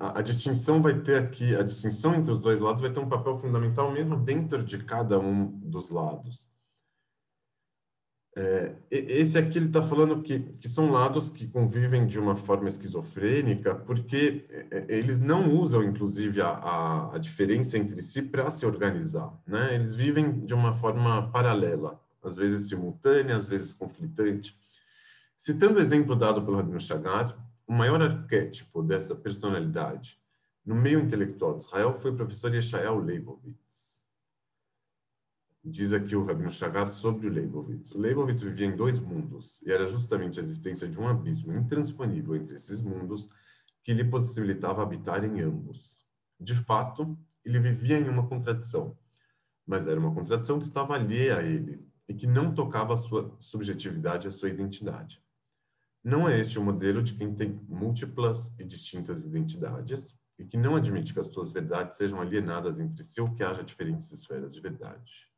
[0.00, 3.08] a, a, distinção vai ter aqui, a distinção entre os dois lados vai ter um
[3.08, 6.48] papel fundamental mesmo dentro de cada um dos lados.
[8.40, 12.68] É, esse aqui ele está falando que, que são lados que convivem de uma forma
[12.68, 18.48] esquizofrênica, porque é, é, eles não usam, inclusive, a, a, a diferença entre si para
[18.48, 19.36] se organizar.
[19.44, 19.74] Né?
[19.74, 24.56] Eles vivem de uma forma paralela, às vezes simultânea, às vezes conflitante.
[25.36, 30.16] Citando o exemplo dado pelo Rabino Chagar, o maior arquétipo dessa personalidade
[30.64, 33.87] no meio intelectual de Israel foi o professor Yeshayahu Leibovitz.
[35.70, 37.90] Diz aqui o Rabino Chagar sobre o Leibovitz.
[37.90, 42.34] O Leibovitz vivia em dois mundos, e era justamente a existência de um abismo intransponível
[42.36, 43.28] entre esses mundos
[43.84, 46.06] que lhe possibilitava habitar em ambos.
[46.40, 48.96] De fato, ele vivia em uma contradição,
[49.66, 53.36] mas era uma contradição que estava alheia a ele e que não tocava a sua
[53.38, 55.22] subjetividade, a sua identidade.
[56.02, 60.76] Não é este o modelo de quem tem múltiplas e distintas identidades e que não
[60.76, 64.62] admite que as suas verdades sejam alienadas entre si ou que haja diferentes esferas de
[64.62, 65.28] verdade.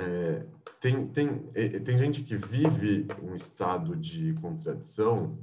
[0.00, 0.46] É,
[0.80, 5.38] tem, tem, é, tem gente que vive um estado de contradição,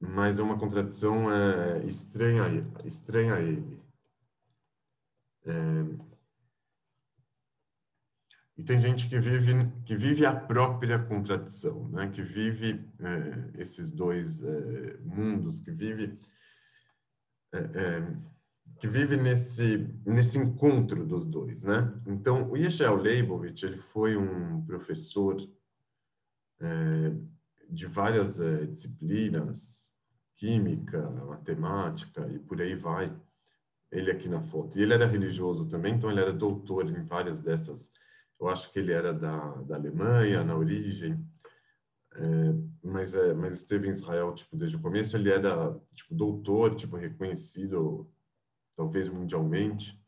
[0.00, 3.80] mas é uma contradição é, estranha, estranha a ele.
[5.46, 6.10] É,
[8.56, 9.52] e tem gente que vive,
[9.86, 12.10] que vive a própria contradição, né?
[12.10, 16.18] que vive é, esses dois é, mundos, que vive,
[17.54, 18.30] é, é
[18.80, 21.62] que vive nesse, nesse encontro dos dois.
[21.62, 21.92] Né?
[22.06, 25.36] Então, o Yeshel Leibovitch ele foi um professor
[26.60, 27.14] é,
[27.68, 29.92] de várias é, disciplinas,
[30.34, 33.14] química, matemática e por aí vai,
[33.92, 34.78] ele aqui na foto.
[34.78, 37.92] E ele era religioso também, então ele era doutor em várias dessas
[38.40, 41.22] eu acho que ele era da, da Alemanha na origem,
[42.16, 45.14] é, mas, mas esteve em Israel tipo desde o começo.
[45.14, 48.10] Ele era tipo doutor, tipo reconhecido
[48.80, 50.00] talvez mundialmente.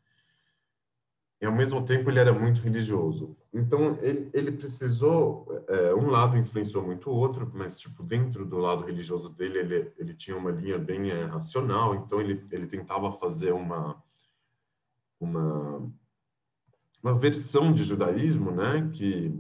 [1.39, 3.37] E ao mesmo tempo ele era muito religioso.
[3.53, 8.57] Então ele, ele precisou é, um lado influenciou muito o outro, mas tipo dentro do
[8.57, 11.95] lado religioso dele ele, ele tinha uma linha bem é, racional.
[11.97, 14.03] Então ele ele tentava fazer uma
[15.21, 15.93] uma
[17.03, 19.35] uma versão de judaísmo, né, que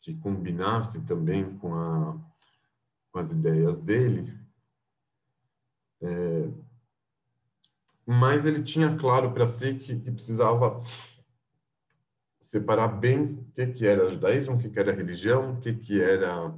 [0.00, 2.16] que combinasse também com, a,
[3.10, 4.32] com as ideias dele.
[6.00, 6.48] É,
[8.06, 10.82] mas ele tinha claro para si que, que, precisava
[12.40, 16.00] separar bem o que, que era judaísmo, o que, que era religião, o que, que
[16.00, 16.54] era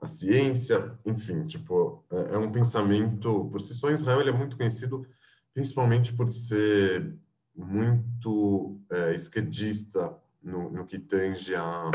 [0.00, 4.56] a ciência, enfim, tipo, é, é um pensamento, por si só, Israel ele é muito
[4.56, 5.06] conhecido
[5.54, 7.16] principalmente por ser
[7.54, 11.90] muito é, esquerdista no, no, que tange a,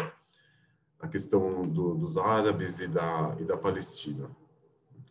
[1.02, 4.32] a questão do, dos árabes e da, e da Palestina.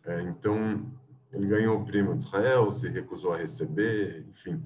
[0.03, 0.91] É, então,
[1.31, 4.63] ele ganhou o prêmio de Israel, se recusou a receber, enfim.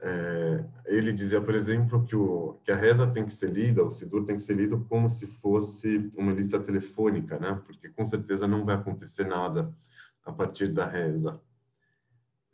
[0.00, 3.90] É, ele dizia, por exemplo, que, o, que a reza tem que ser lida, o
[3.90, 7.60] Sidur tem que ser lido como se fosse uma lista telefônica, né?
[7.64, 9.74] Porque com certeza não vai acontecer nada
[10.24, 11.40] a partir da reza.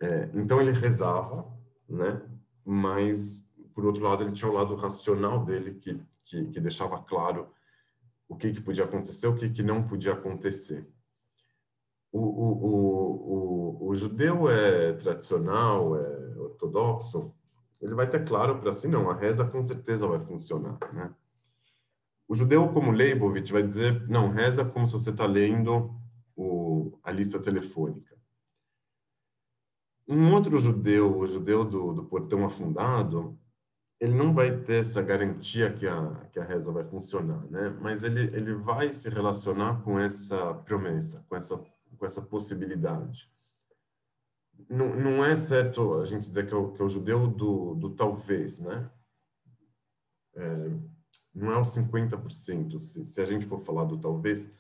[0.01, 1.47] É, então ele rezava,
[1.89, 2.23] né?
[2.65, 6.01] Mas por outro lado ele tinha o lado racional dele que
[6.31, 7.51] que, que deixava claro
[8.29, 10.87] o que, que podia acontecer, o que, que não podia acontecer.
[12.13, 17.33] O, o, o, o, judeu é tradicional, é ortodoxo,
[17.81, 21.15] ele vai ter claro para si, não, a reza com certeza vai funcionar, né?
[22.27, 25.93] O judeu, como Leibovitch, vai dizer, não, reza como se você está lendo
[26.37, 28.17] o, a lista telefônica.
[30.07, 33.39] Um outro judeu, o judeu do, do portão afundado,
[34.01, 37.69] ele não vai ter essa garantia que a, que a reza vai funcionar, né?
[37.81, 41.63] Mas ele, ele vai se relacionar com essa promessa, com essa,
[42.01, 43.31] com essa possibilidade.
[44.69, 47.75] Não, não é certo a gente dizer que é o, que é o judeu do,
[47.75, 48.91] do talvez, né?
[50.35, 50.71] É,
[51.35, 54.51] não é o 50%, se, se a gente for falar do talvez,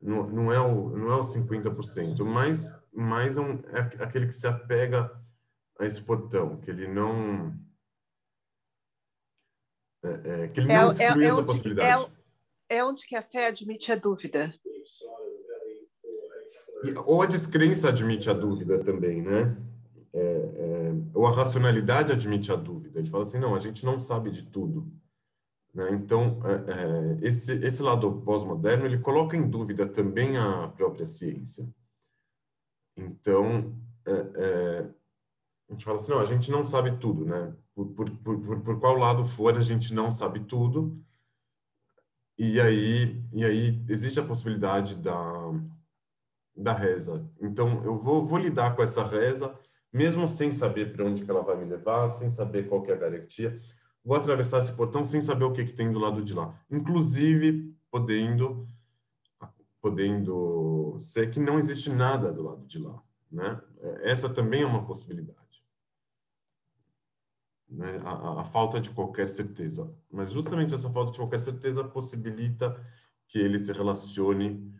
[0.00, 4.34] não, não, é, o, não é o 50%, mas, mas é, um, é aquele que
[4.34, 5.10] se apega
[5.78, 7.54] a esse portão, que ele não
[10.02, 12.12] é, é, que ele é, não exclui é, essa possibilidade.
[12.68, 14.54] É, onde que a fé admite a dúvida.
[17.04, 19.56] Ou a descrença admite a dúvida também, né?
[20.12, 22.98] É, ou a racionalidade admite a dúvida.
[22.98, 24.90] Ele fala assim, não, a gente não sabe de tudo.
[25.72, 25.90] Né?
[25.92, 26.40] Então,
[27.22, 31.68] esse, esse lado pós-moderno, ele coloca em dúvida também a própria ciência.
[32.96, 33.72] Então,
[34.06, 37.54] a gente fala assim, não, a gente não sabe tudo, né?
[37.74, 41.00] por, por, por, por qual lado for, a gente não sabe tudo.
[42.38, 45.39] E aí, e aí existe a possibilidade da,
[46.62, 47.28] da reza.
[47.40, 49.54] Então, eu vou, vou lidar com essa reza,
[49.92, 52.94] mesmo sem saber para onde que ela vai me levar, sem saber qual que é
[52.94, 53.60] a garantia.
[54.04, 56.54] Vou atravessar esse portão sem saber o que, que tem do lado de lá.
[56.70, 58.66] Inclusive, podendo,
[59.80, 63.02] podendo ser que não existe nada do lado de lá.
[63.30, 63.60] Né?
[64.02, 65.50] Essa também é uma possibilidade
[67.70, 67.98] né?
[68.04, 69.94] a, a, falta de qualquer certeza.
[70.10, 72.76] Mas justamente essa falta de qualquer certeza possibilita
[73.28, 74.74] que ele se relacione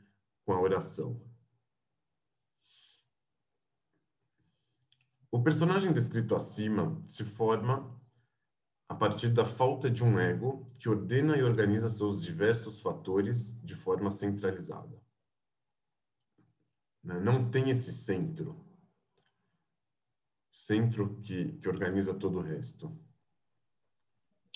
[0.45, 1.21] com a oração.
[5.31, 7.99] O personagem descrito acima se forma
[8.89, 13.77] a partir da falta de um ego que ordena e organiza seus diversos fatores de
[13.77, 15.01] forma centralizada.
[17.03, 17.21] Né?
[17.21, 18.69] Não tem esse centro
[20.51, 22.97] centro que, que organiza todo o resto.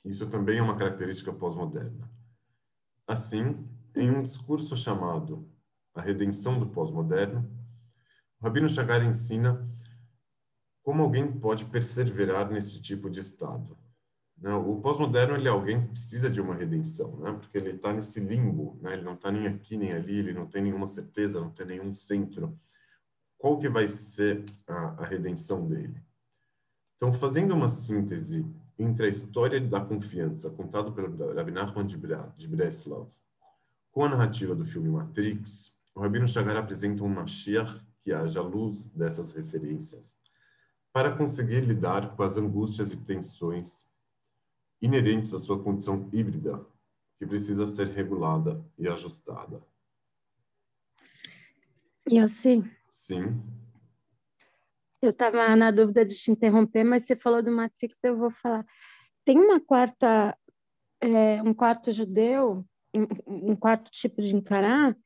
[0.05, 2.11] Isso também é uma característica pós-moderna.
[3.07, 5.49] Assim, em um discurso chamado
[5.95, 7.51] A Redenção do Pós-Moderno,
[8.43, 9.67] Rabino Chagar ensina
[10.85, 13.77] como alguém pode perseverar nesse tipo de estado.
[14.37, 14.55] Né?
[14.55, 17.33] O pós-moderno ele é alguém que precisa de uma redenção, né?
[17.33, 18.93] porque ele está nesse limbo, né?
[18.93, 21.93] ele não está nem aqui nem ali, ele não tem nenhuma certeza, não tem nenhum
[21.93, 22.57] centro
[23.39, 26.03] qual que vai ser a, a redenção dele.
[26.97, 28.47] Então, fazendo uma síntese
[28.79, 33.11] entre a história da confiança contada pelo Rabbi Nachman de Breslov
[33.91, 38.89] com a narrativa do filme Matrix, o Rabino Chagar apresenta um Mashiach que haja luz
[38.89, 40.19] dessas referências
[40.95, 43.91] para conseguir lidar com as angústias e tensões
[44.81, 46.65] inerentes à sua condição híbrida,
[47.19, 49.57] que precisa ser regulada e ajustada.
[52.09, 53.43] E assim, Sim.
[55.03, 58.65] Eu estava na dúvida de te interromper, mas você falou do Matrix, eu vou falar.
[59.25, 60.39] Tem uma quarta,
[61.01, 62.65] é, um quarto judeu,
[63.27, 64.97] um quarto tipo de encarar,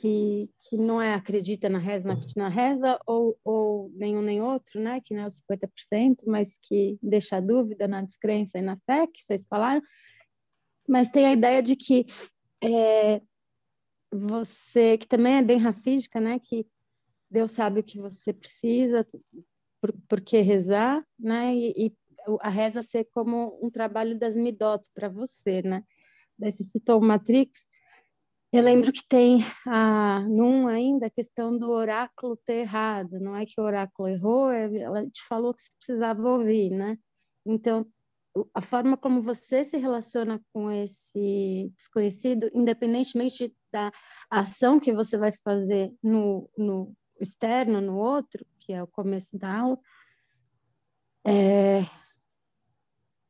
[0.00, 4.80] que, que não é acredita na reza, na, na reza, ou, ou nenhum nem outro,
[4.80, 5.00] né?
[5.00, 9.22] Que não é os 50%, mas que deixa dúvida na descrença e na fé, que
[9.22, 9.82] vocês falaram.
[10.88, 12.06] Mas tem a ideia de que
[12.62, 13.20] é,
[14.10, 16.38] você, que também é bem racídica, né?
[16.38, 16.66] Que
[17.30, 19.06] Deus sabe o que você precisa,
[19.80, 21.54] por, por que rezar, né?
[21.54, 21.96] E, e,
[22.40, 25.82] a reza ser como um trabalho das midot para você, né?
[26.38, 27.66] Daí você citou o Matrix.
[28.52, 33.18] Eu lembro que tem a, num ainda a questão do oráculo ter errado.
[33.18, 36.98] Não é que o oráculo errou, é, ela te falou que você precisava ouvir, né?
[37.46, 37.86] Então,
[38.54, 43.90] a forma como você se relaciona com esse desconhecido, independentemente da
[44.30, 49.60] ação que você vai fazer no, no, externo no outro, que é o começo da
[49.60, 49.78] aula,
[51.26, 51.86] é,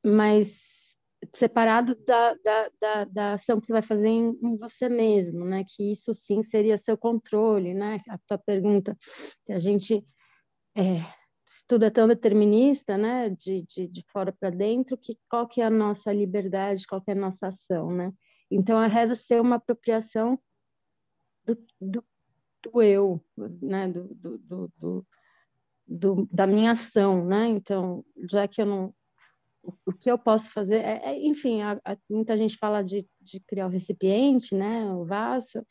[0.04, 0.81] mas
[1.34, 5.64] separado da, da, da, da, ação que você vai fazer em, em, você mesmo, né?
[5.66, 7.98] Que isso sim seria seu controle, né?
[8.08, 8.96] A tua pergunta,
[9.44, 10.04] se a gente
[10.76, 11.00] é,
[11.46, 13.30] se tudo é tão determinista, né?
[13.30, 17.10] De, de, de fora para dentro, que qual que é a nossa liberdade, qual que
[17.10, 18.12] é a nossa ação, né?
[18.50, 20.38] Então a reza ser uma apropriação
[21.44, 22.04] do, do,
[22.64, 23.24] do eu,
[23.60, 23.88] né?
[23.88, 24.38] Do, do,
[24.78, 25.06] do,
[25.86, 27.46] do, da minha ação, né?
[27.48, 28.94] Então, já que eu não
[29.62, 33.40] o que eu posso fazer é, é enfim, a, a, muita gente fala de, de,
[33.40, 35.64] criar o recipiente, né, o vaso,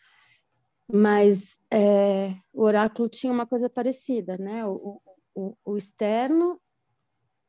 [0.92, 5.02] mas é, o oráculo tinha uma coisa parecida, né, o,
[5.36, 6.60] o, o, externo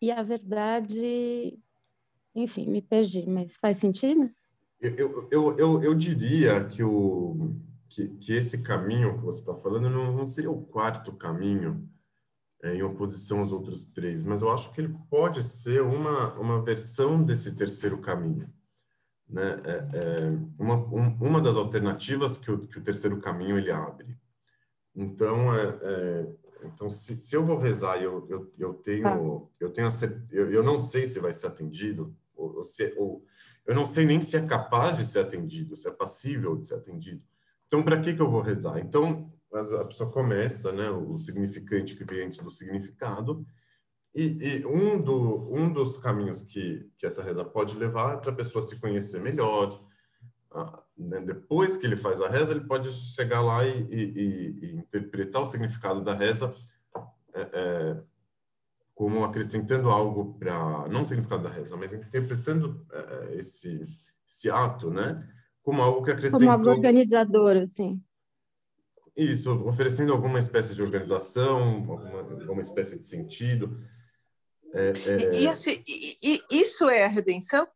[0.01, 1.59] e a verdade,
[2.35, 4.31] enfim, me perdi, mas faz sentido?
[4.81, 7.55] Eu, eu, eu, eu diria que, o,
[7.89, 11.89] que, que esse caminho que você está falando não, não seria o quarto caminho,
[12.63, 16.63] é, em oposição aos outros três, mas eu acho que ele pode ser uma, uma
[16.63, 18.49] versão desse terceiro caminho.
[19.29, 19.57] Né?
[19.65, 24.17] É, é uma, um, uma das alternativas que o, que o terceiro caminho ele abre.
[24.95, 26.33] Então, é, é
[26.65, 29.17] então se, se eu vou rezar e eu, eu, eu tenho, tá.
[29.61, 29.89] eu, tenho
[30.31, 33.25] eu, eu não sei se vai ser atendido, ou, ou, se, ou
[33.67, 36.77] eu não sei nem se é capaz de ser atendido, se é passível de ser
[36.77, 37.23] atendido.
[37.67, 38.79] Então, para que, que eu vou rezar?
[38.79, 43.47] Então, a pessoa começa, né, o significante que vem antes do significado,
[44.15, 48.31] e, e, um, do, um dos caminhos que, que essa reza pode levar é para
[48.31, 49.83] a pessoa se conhecer melhor.
[50.51, 51.21] Ah, né?
[51.21, 55.47] Depois que ele faz a reza, ele pode chegar lá e, e, e interpretar o
[55.47, 56.53] significado da reza
[57.35, 58.03] é, é,
[58.95, 63.87] como acrescentando algo para não o significado da reza, mas interpretando é, é esse,
[64.29, 65.27] esse ato, né,
[65.63, 67.99] como algo que acrescenta como algo organizador, assim.
[69.17, 73.79] Isso, oferecendo alguma espécie de organização, alguma, alguma espécie de sentido.
[74.73, 75.41] É, é...
[75.41, 77.67] E, assim, e, isso é a redenção?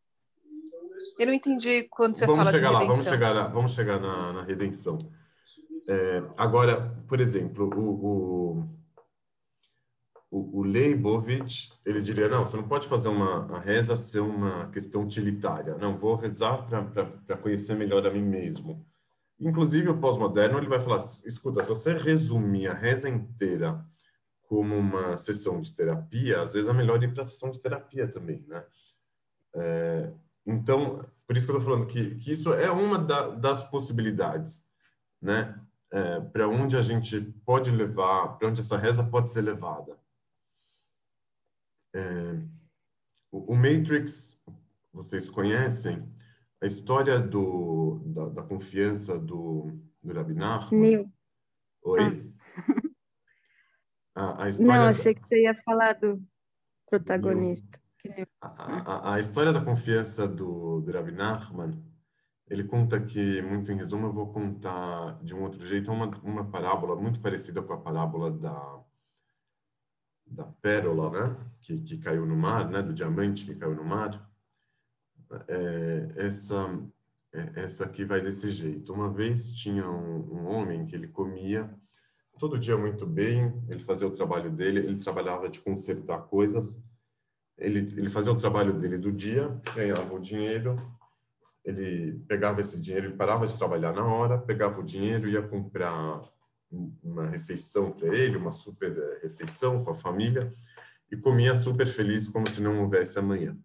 [1.18, 4.00] Eu não entendi quando você vamos fala chegar de lá, Vamos chegar lá, vamos chegar
[4.00, 4.98] na, na redenção.
[5.88, 8.68] É, agora, por exemplo, o,
[10.30, 14.68] o, o, Leibovitch, ele diria, não, você não pode fazer uma a reza ser uma
[14.70, 15.76] questão utilitária.
[15.76, 18.84] Não, vou rezar para conhecer melhor a mim mesmo.
[19.38, 23.84] Inclusive, o pós-moderno ele vai falar: escuta, se você resumir a reza inteira
[24.42, 28.08] como uma sessão de terapia, às vezes é melhor ir para a sessão de terapia
[28.08, 28.64] também, né?
[29.54, 30.12] É,
[30.46, 34.66] então, por isso que eu estou falando que, que isso é uma da, das possibilidades,
[35.20, 35.60] né?
[35.92, 39.98] É, para onde a gente pode levar, para onde essa reza pode ser levada.
[41.94, 42.40] É,
[43.30, 44.42] o, o Matrix,
[44.92, 46.08] vocês conhecem,
[46.60, 50.34] a história do, da, da confiança do, do Rabi
[50.72, 51.10] Meu.
[51.82, 52.00] Oi?
[52.00, 52.36] Ah.
[54.18, 55.20] A, a história Não, achei da...
[55.20, 56.22] que você ia falar do
[56.88, 57.78] protagonista.
[58.40, 61.78] A, a, a, história da confiança do, do Rabi Nachman,
[62.48, 66.50] ele conta que, muito em resumo, eu vou contar de um outro jeito, uma, uma
[66.50, 68.80] parábola muito parecida com a parábola da,
[70.28, 71.36] da pérola, né?
[71.60, 72.80] Que, que caiu no mar, né?
[72.80, 74.26] Do diamante que caiu no mar
[75.48, 76.56] é, essa
[77.36, 78.92] é, essa aqui vai desse jeito.
[78.92, 81.70] Uma vez tinha um, um, homem que ele comia
[82.38, 86.82] todo dia muito bem, ele fazia o trabalho dele, ele trabalhava de consertar coisas,
[87.56, 90.76] ele, ele fazia o trabalho dele do dia, ganhava o dinheiro,
[91.64, 96.22] ele pegava esse dinheiro, ele parava de trabalhar na hora, pegava o dinheiro, ia comprar
[97.02, 100.54] uma refeição para ele, uma super eh, refeição com a família,
[101.10, 103.56] e comia super feliz como se não houvesse amanhã.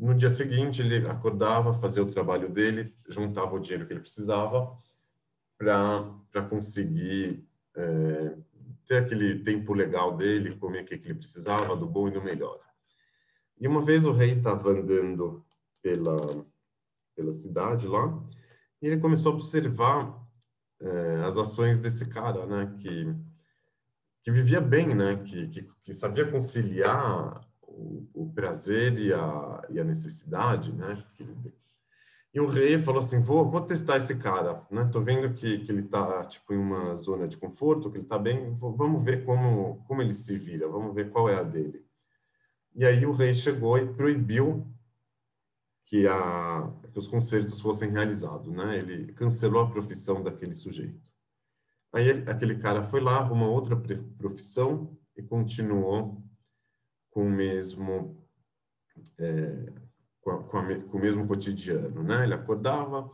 [0.00, 4.74] No dia seguinte, ele acordava, fazia o trabalho dele, juntava o dinheiro que ele precisava
[5.58, 7.46] para conseguir
[7.76, 8.34] é,
[8.86, 12.58] ter aquele tempo legal dele, comer o que ele precisava, do bom e do melhor.
[13.60, 15.44] E uma vez o rei estava andando
[15.82, 16.16] pela,
[17.14, 18.24] pela cidade lá,
[18.80, 20.18] e ele começou a observar
[20.80, 23.14] é, as ações desse cara, né, que,
[24.22, 27.49] que vivia bem, né, que, que, que sabia conciliar
[28.14, 31.02] o, prazer e a, e a necessidade, né?
[32.32, 34.88] E o rei falou assim, vou, vou testar esse cara, né?
[34.92, 38.18] Tô vendo que, que ele tá, tipo, em uma zona de conforto, que ele tá
[38.18, 41.84] bem, vou, vamos ver como, como ele se vira, vamos ver qual é a dele.
[42.74, 44.66] E aí o rei chegou e proibiu
[45.84, 48.78] que, a, que os concertos fossem realizados, né?
[48.78, 51.10] Ele cancelou a profissão daquele sujeito.
[51.92, 53.76] Aí aquele cara foi lá, arrumou outra
[54.16, 56.22] profissão e continuou
[57.10, 58.24] com o mesmo
[59.18, 59.72] é,
[60.20, 62.24] com, a, com, a, com, o mesmo cotidiano, né?
[62.24, 63.10] Ele acordava,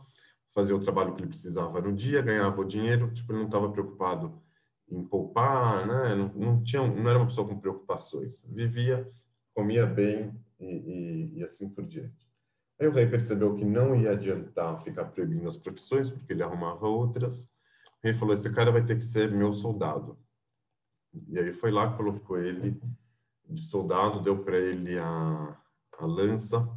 [0.53, 3.71] fazia o trabalho que ele precisava no dia, ganhava o dinheiro, tipo ele não estava
[3.71, 4.41] preocupado
[4.89, 6.15] em poupar, né?
[6.15, 9.09] Não, não tinha, não era uma pessoa com preocupações, vivia,
[9.53, 12.27] comia bem e, e, e assim por diante.
[12.79, 16.87] Aí o rei percebeu que não ia adiantar ficar proibindo as profissões, porque ele arrumava
[16.87, 17.45] outras.
[17.45, 17.49] O
[18.03, 20.17] rei falou: esse cara vai ter que ser meu soldado.
[21.29, 22.79] E aí foi lá, colocou ele
[23.49, 25.57] de soldado, deu para ele a,
[25.99, 26.67] a lança,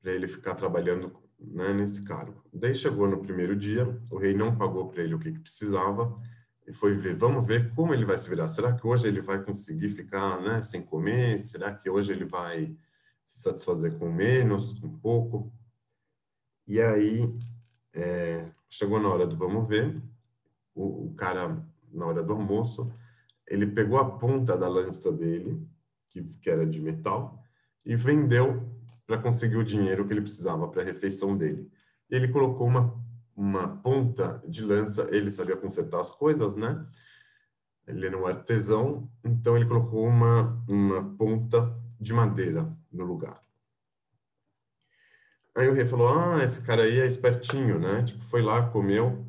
[0.00, 2.42] para ele ficar trabalhando né, nesse cargo.
[2.52, 6.20] Daí chegou no primeiro dia, o rei não pagou para ele o que, que precisava,
[6.66, 8.48] e foi ver, vamos ver como ele vai se virar.
[8.48, 11.38] Será que hoje ele vai conseguir ficar né, sem comer?
[11.38, 12.76] Será que hoje ele vai
[13.24, 15.52] se satisfazer com menos, com pouco?
[16.66, 17.36] E aí,
[17.92, 20.00] é, chegou na hora do vamos ver,
[20.74, 22.92] o, o cara, na hora do almoço,
[23.48, 25.66] ele pegou a ponta da lança dele,
[26.08, 27.42] que, que era de metal,
[27.84, 28.70] e vendeu
[29.06, 31.70] para conseguir o dinheiro que ele precisava para a refeição dele.
[32.08, 32.94] Ele colocou uma,
[33.36, 36.86] uma ponta de lança, ele sabia consertar as coisas, né?
[37.86, 43.42] Ele era um artesão, então ele colocou uma, uma ponta de madeira no lugar.
[45.54, 48.02] Aí o rei falou: Ah, esse cara aí é espertinho, né?
[48.02, 49.26] Tipo, foi lá, comeu.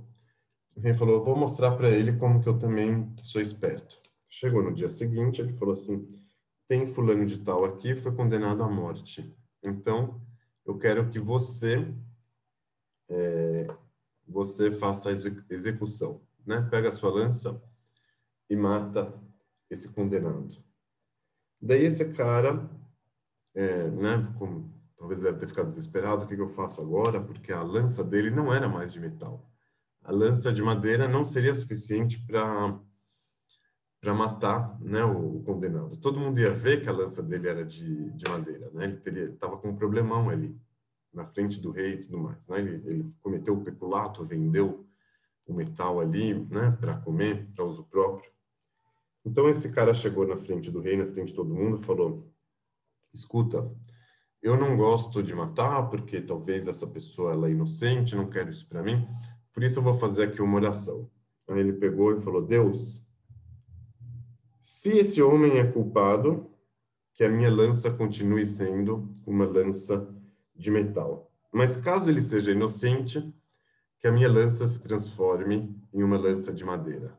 [0.76, 4.03] O rei falou: Vou mostrar para ele como que eu também sou esperto.
[4.36, 6.12] Chegou no dia seguinte, ele falou assim:
[6.68, 9.32] Tem fulano de tal aqui, foi condenado à morte.
[9.62, 10.20] Então,
[10.66, 11.88] eu quero que você
[13.08, 13.68] é,
[14.28, 16.68] você faça a execução, né?
[16.72, 17.62] Pega a sua lança
[18.50, 19.14] e mata
[19.70, 20.58] esse condenado.
[21.62, 22.68] Daí esse cara,
[23.54, 24.24] é, né?
[24.24, 24.68] Ficou,
[24.98, 26.26] talvez deve ter ficado desesperado.
[26.26, 27.22] O que, que eu faço agora?
[27.22, 29.48] Porque a lança dele não era mais de metal.
[30.02, 32.82] A lança de madeira não seria suficiente para
[34.04, 35.96] para matar né, o, condenado.
[35.96, 39.00] Todo mundo ia ver que a lança dele era de, de madeira, né?
[39.06, 40.60] Ele estava com um problemão ali
[41.14, 42.60] na frente do rei e tudo mais, né?
[42.60, 44.86] Ele, ele cometeu o peculato, vendeu
[45.48, 48.30] o metal ali, né, para comer, para uso próprio.
[49.24, 52.30] Então esse cara chegou na frente do rei, na frente de todo mundo, falou:
[53.14, 53.72] "Escuta,
[54.42, 58.68] eu não gosto de matar porque talvez essa pessoa ela é inocente, não quero isso
[58.68, 59.08] para mim.
[59.54, 61.10] Por isso eu vou fazer aqui uma oração."
[61.48, 63.08] Aí ele pegou e falou: "Deus,
[64.64, 66.50] se esse homem é culpado,
[67.14, 70.08] que a minha lança continue sendo uma lança
[70.56, 71.30] de metal.
[71.52, 73.22] Mas caso ele seja inocente,
[74.00, 77.14] que a minha lança se transforme em uma lança de madeira.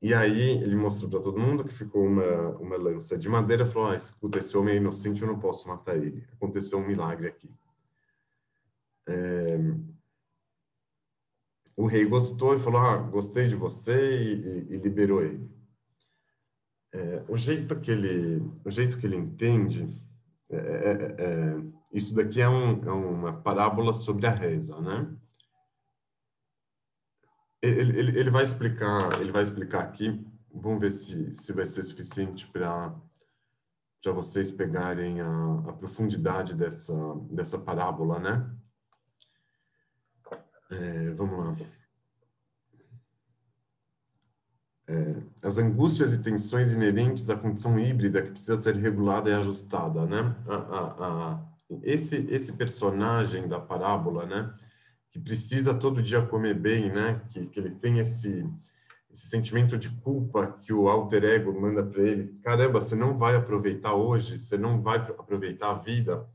[0.00, 3.90] E aí ele mostrou para todo mundo que ficou uma, uma lança de madeira, falou,
[3.90, 6.26] ah, escuta, esse homem é inocente, eu não posso matar ele.
[6.32, 7.50] Aconteceu um milagre aqui.
[9.06, 9.58] É...
[11.76, 15.55] O rei gostou e falou, ah, gostei de você, e, e, liberou ele.
[16.96, 19.86] É, o jeito que ele, o jeito que ele entende,
[20.48, 25.14] é, é, é, é isso daqui é, um, é, uma parábola sobre a reza, né?
[27.60, 30.24] Ele, ele, ele, vai explicar, ele vai explicar aqui.
[30.54, 32.94] Vamos ver se, se vai ser suficiente para
[34.02, 36.94] para vocês pegarem a, a, profundidade dessa
[37.28, 38.56] dessa parábola, né?
[41.16, 41.56] vamos lá.
[44.88, 50.06] É, as angústias e tensões inerentes à condição híbrida que precisa ser regulada e ajustada,
[50.06, 50.36] né?
[50.46, 51.46] A, a, a,
[51.82, 54.54] esse esse personagem da parábola, né?
[55.10, 57.20] Que precisa todo dia comer bem, né?
[57.30, 58.48] Que, que ele tem esse
[59.10, 62.38] esse sentimento de culpa que o alter ego manda para ele.
[62.42, 66.28] Caramba, você não vai aproveitar hoje, você não vai aproveitar a vida,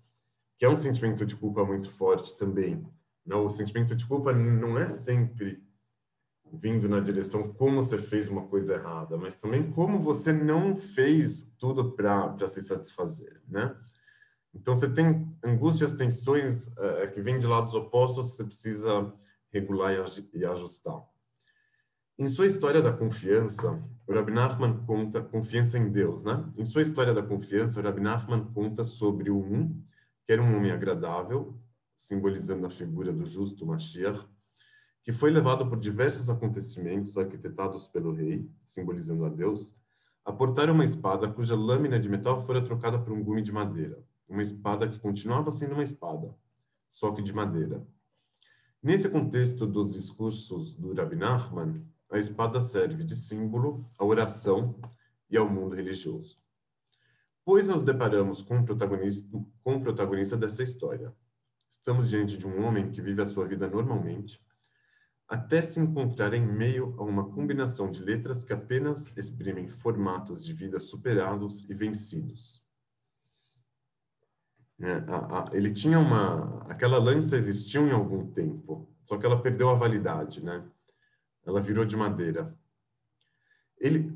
[0.57, 2.83] que é um sentimento de culpa muito forte também.
[3.23, 5.63] Não, o sentimento de culpa não é sempre
[6.51, 11.49] vindo na direção como você fez uma coisa errada, mas também como você não fez
[11.57, 13.75] tudo para se satisfazer, né?
[14.53, 19.13] Então você tem angústias, tensões uh, que vêm de lados opostos, você precisa
[19.49, 19.93] regular
[20.33, 21.01] e ajustar.
[22.19, 26.45] Em sua história da confiança, o Rabbi Nachman conta confiança em Deus, né?
[26.57, 29.81] Em sua história da confiança, o Rabbi Nachman conta sobre o um,
[30.25, 31.57] que era um homem agradável,
[31.95, 34.19] simbolizando a figura do justo Mashiach,
[35.03, 39.75] que foi levado por diversos acontecimentos arquitetados pelo rei, simbolizando a Deus,
[40.23, 44.03] a portar uma espada cuja lâmina de metal fora trocada por um gume de madeira,
[44.29, 46.35] uma espada que continuava sendo uma espada,
[46.87, 47.85] só que de madeira.
[48.81, 54.75] Nesse contexto dos discursos do Rabbi Nachman, a espada serve de símbolo à oração
[55.29, 56.37] e ao mundo religioso.
[57.43, 59.27] Pois nos deparamos com o protagonista,
[59.63, 61.15] com o protagonista dessa história.
[61.67, 64.39] Estamos diante de um homem que vive a sua vida normalmente,
[65.31, 70.51] até se encontrar em meio a uma combinação de letras que apenas exprimem formatos de
[70.51, 72.61] vida superados e vencidos.
[74.81, 76.65] É, ele tinha uma.
[76.69, 80.69] Aquela lança existiu em algum tempo, só que ela perdeu a validade, né?
[81.45, 82.53] Ela virou de madeira.
[83.79, 84.13] Ele,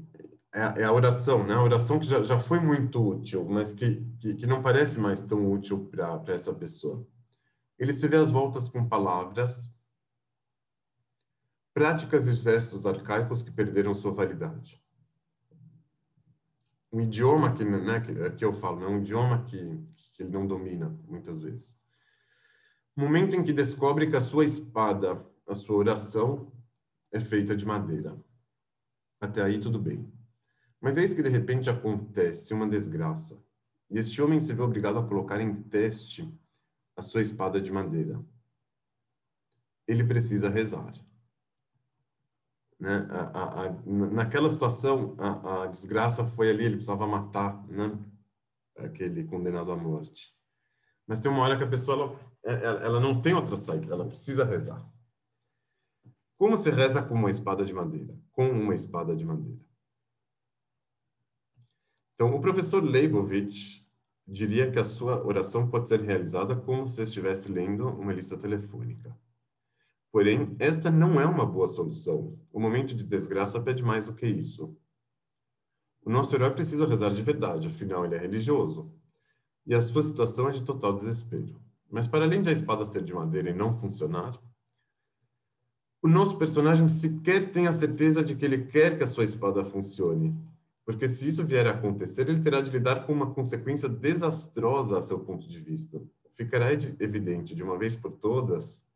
[0.53, 1.53] é, é, a oração, né?
[1.53, 5.21] A oração que já, já foi muito útil, mas que, que, que não parece mais
[5.21, 7.07] tão útil para essa pessoa.
[7.79, 9.74] Ele se vê às voltas com palavras,
[11.75, 14.81] práticas e gestos arcaicos que perderam sua validade.
[16.89, 20.47] Um idioma que, né, que, que eu falo, é um idioma que, que ele não
[20.47, 21.77] domina, muitas vezes.
[22.95, 26.49] Momento em que descobre que a sua espada, a sua oração,
[27.11, 28.17] é feita de madeira.
[29.19, 30.09] Até aí tudo bem.
[30.79, 33.43] Mas eis que de repente acontece uma desgraça.
[33.91, 36.33] E este homem se vê obrigado a colocar em teste
[36.95, 38.23] a sua espada de madeira.
[39.85, 40.93] Ele precisa rezar.
[42.79, 43.07] Né?
[43.09, 47.97] A, a, a, naquela situação, a, desgraça foi ali, ele precisava matar né?
[48.77, 50.35] aquele condenado à morte.
[51.07, 54.45] Mas tem uma hora que a pessoa ela, ela não tem outra saída, ela precisa
[54.45, 54.87] rezar.
[56.37, 58.17] Como se reza com uma espada de madeira?
[58.31, 59.59] Com uma espada de madeira.
[62.13, 63.85] Então, o professor Leibovitch
[64.27, 69.17] diria que a sua oração pode ser realizada como se estivesse lendo uma lista telefônica.
[70.15, 72.39] Porém, esta não é uma boa solução.
[72.53, 74.73] O momento de desgraça pede mais do que isso.
[76.05, 78.89] O nosso herói precisa rezar de verdade, afinal ele é religioso.
[79.65, 81.59] E a sua situação é de total desespero.
[81.91, 84.41] Mas para além de a espada ser de madeira e não funcionar,
[86.01, 89.65] o nosso personagem sequer tem a certeza de que ele quer que a sua espada
[89.65, 90.33] funcione,
[90.85, 95.01] porque se isso vier a acontecer, ele terá de lidar com uma consequência desastrosa a
[95.01, 96.01] seu ponto de vista.
[96.31, 98.87] Ficará evidente de uma vez por todas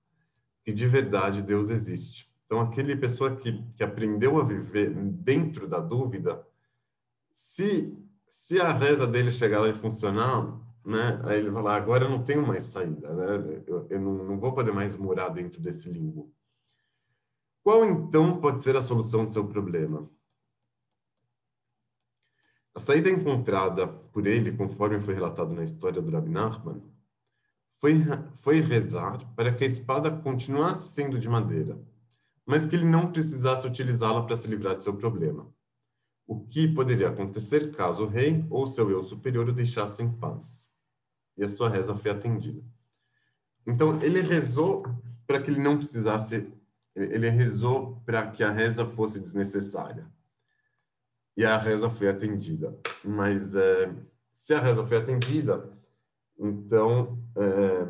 [0.63, 2.29] que de verdade Deus existe.
[2.45, 6.45] Então, aquele pessoa que, que aprendeu a viver dentro da dúvida,
[7.31, 7.95] se,
[8.27, 12.09] se a reza dele chegar lá e funcionar, né, aí ele vai lá, agora eu
[12.09, 13.63] não tenho mais saída, né?
[13.67, 16.33] eu, eu não, não vou poder mais morar dentro desse limbo.
[17.63, 20.09] Qual então pode ser a solução do seu problema?
[22.73, 26.81] A saída encontrada por ele, conforme foi relatado na história do Rabbi Nachman,
[27.79, 27.95] foi,
[28.35, 31.79] foi rezar para que a espada continuasse sendo de madeira,
[32.45, 35.47] mas que ele não precisasse utilizá-la para se livrar de seu problema.
[36.27, 40.69] O que poderia acontecer caso o rei ou seu eu superior o deixasse em paz.
[41.37, 42.61] E a sua reza foi atendida.
[43.65, 44.83] Então, ele rezou
[45.25, 46.51] para que ele não precisasse,
[46.95, 50.07] ele rezou para que a reza fosse desnecessária
[51.39, 52.77] e a reza foi atendida.
[53.01, 53.89] Mas é,
[54.33, 55.71] se a reza foi atendida,
[56.39, 57.87] então é,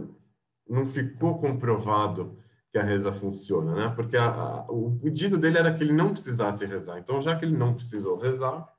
[0.68, 2.38] não ficou comprovado
[2.72, 3.93] que a reza funciona, né?
[3.95, 7.00] Porque a, a, o pedido dele era que ele não precisasse rezar.
[7.00, 8.72] Então, já que ele não precisou rezar,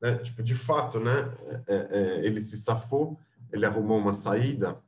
[0.00, 1.12] né, tipo, de fato, né,
[1.66, 3.18] é, é, ele se safou,
[3.52, 4.80] ele arrumou uma saída.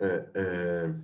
[0.00, 0.94] É, é,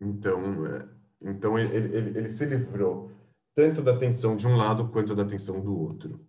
[0.00, 0.88] então, é,
[1.20, 3.10] então ele, ele, ele se livrou
[3.54, 6.24] tanto da atenção de um lado quanto da atenção do outro.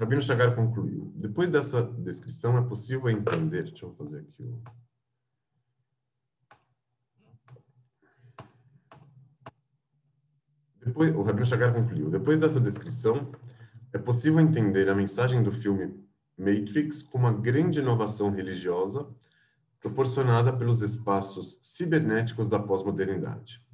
[0.00, 3.64] Rabino Chagar concluiu: depois dessa descrição é possível entender.
[3.64, 4.62] Deixa eu fazer aqui o.
[10.84, 13.32] Depois, o Rabino Chagar concluiu: depois dessa descrição
[13.92, 19.08] é possível entender a mensagem do filme Matrix como uma grande inovação religiosa
[19.80, 23.64] proporcionada pelos espaços cibernéticos da pós-modernidade.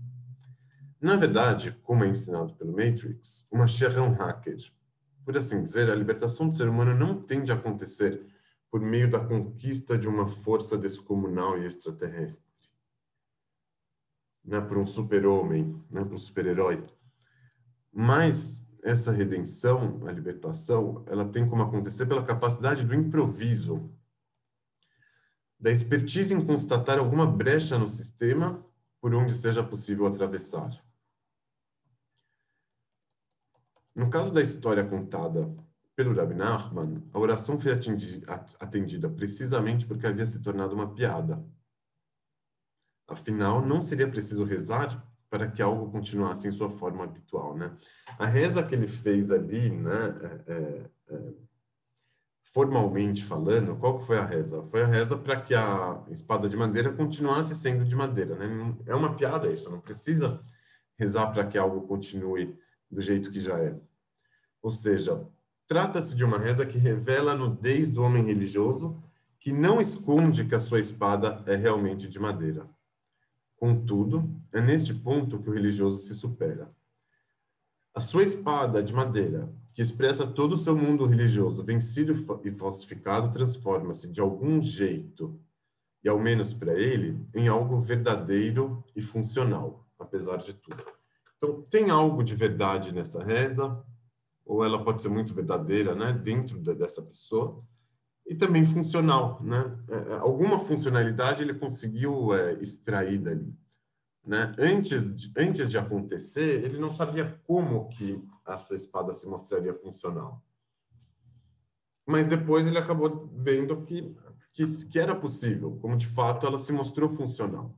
[1.00, 4.72] Na verdade, como é ensinado pelo Matrix, uma um hacker.
[5.24, 8.26] Por assim dizer, a libertação do ser humano não tende a acontecer
[8.70, 12.52] por meio da conquista de uma força descomunal e extraterrestre.
[14.44, 16.84] Não é por um super-homem, não é por um super-herói.
[17.90, 23.90] Mas essa redenção, a libertação, ela tem como acontecer pela capacidade do improviso,
[25.58, 28.62] da expertise em constatar alguma brecha no sistema
[29.00, 30.70] por onde seja possível atravessar.
[33.94, 35.54] No caso da história contada
[35.94, 41.44] pelo Rabbi Nachman, a oração foi atendida precisamente porque havia se tornado uma piada.
[43.06, 47.76] Afinal, não seria preciso rezar para que algo continuasse em sua forma habitual, né?
[48.18, 49.92] A reza que ele fez ali, né,
[50.46, 51.34] é, é, é
[52.52, 54.62] formalmente falando, qual foi a reza?
[54.62, 58.76] Foi a reza para que a espada de madeira continuasse sendo de madeira, né?
[58.86, 60.40] É uma piada isso, não precisa
[60.96, 62.56] rezar para que algo continue
[62.94, 63.78] do jeito que já é.
[64.62, 65.28] Ou seja,
[65.66, 69.02] trata-se de uma reza que revela a nudez do homem religioso,
[69.38, 72.66] que não esconde que a sua espada é realmente de madeira.
[73.56, 76.74] Contudo, é neste ponto que o religioso se supera.
[77.94, 82.12] A sua espada de madeira, que expressa todo o seu mundo religioso vencido
[82.44, 85.38] e falsificado, transforma-se de algum jeito,
[86.02, 90.84] e ao menos para ele, em algo verdadeiro e funcional, apesar de tudo.
[91.44, 93.84] Então, tem algo de verdade nessa reza,
[94.46, 97.62] ou ela pode ser muito verdadeira, né, dentro de, dessa pessoa,
[98.26, 99.78] e também funcional, né?
[99.88, 103.54] É, é, alguma funcionalidade ele conseguiu é, extrair dali,
[104.24, 104.54] né?
[104.58, 110.42] Antes de, antes de acontecer, ele não sabia como que essa espada se mostraria funcional.
[112.06, 114.16] Mas depois ele acabou vendo que,
[114.54, 117.76] que, que era possível, como de fato ela se mostrou funcional.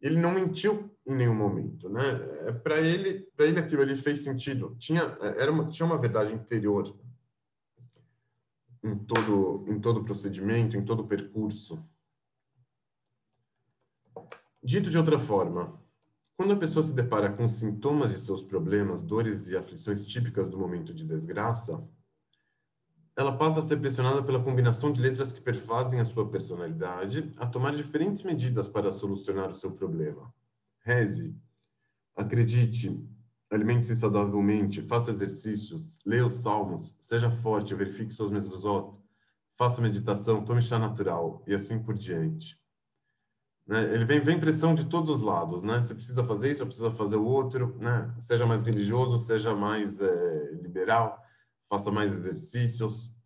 [0.00, 2.12] Ele não mentiu em nenhum momento, né?
[2.46, 4.74] É, para ele, para ele aquilo ele fez sentido.
[4.78, 5.02] Tinha
[5.36, 6.94] era uma, tinha uma verdade interior
[8.82, 11.86] em todo em todo procedimento, em todo percurso.
[14.62, 15.78] Dito de outra forma,
[16.36, 20.58] quando a pessoa se depara com sintomas de seus problemas, dores e aflições típicas do
[20.58, 21.86] momento de desgraça,
[23.16, 27.46] ela passa a ser pressionada pela combinação de letras que perfazem a sua personalidade a
[27.46, 30.34] tomar diferentes medidas para solucionar o seu problema.
[30.84, 31.34] Reze,
[32.14, 33.02] acredite,
[33.50, 39.00] alimente-se saudavelmente, faça exercícios, leia os salmos, seja forte, verifique suas mesuzot,
[39.56, 42.60] faça meditação, tome chá natural e assim por diante.
[43.66, 43.94] Né?
[43.94, 45.80] Ele vem, vem pressão de todos os lados, né?
[45.80, 48.14] Você precisa fazer isso, precisa fazer o outro, né?
[48.20, 51.24] Seja mais religioso, seja mais é, liberal,
[51.68, 53.16] faça mais exercícios,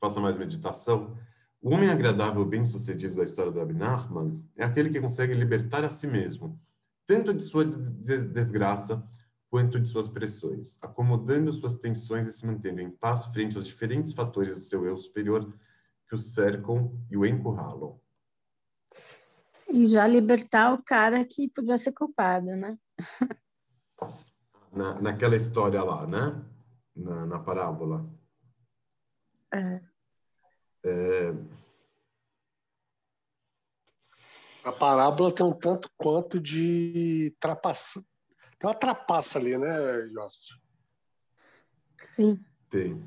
[0.00, 1.16] faça mais meditação.
[1.62, 5.88] O homem agradável, bem-sucedido da história do Rabbi Nachman é aquele que consegue libertar a
[5.88, 6.60] si mesmo,
[7.06, 9.06] tanto de sua desgraça
[9.50, 14.12] quanto de suas pressões, acomodando suas tensões e se mantendo em paz frente aos diferentes
[14.12, 15.52] fatores do seu eu superior
[16.08, 18.00] que o cercam e o encurralam.
[19.68, 22.78] E já libertar o cara que podia ser culpado, né?
[24.72, 26.44] Na, naquela história lá, né?
[26.94, 28.08] Na, na parábola.
[29.52, 29.80] É.
[30.84, 31.32] É...
[34.64, 38.02] A parábola tem um tanto quanto de trapaça.
[38.58, 40.56] Tem uma trapaça ali, né, Jócio?
[42.16, 42.42] Sim.
[42.70, 43.06] Tem.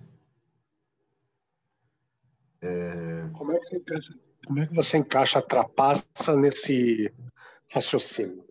[2.62, 3.28] É...
[3.34, 7.14] Como é que você como é que você encaixa a trapaça nesse
[7.70, 8.48] raciocínio?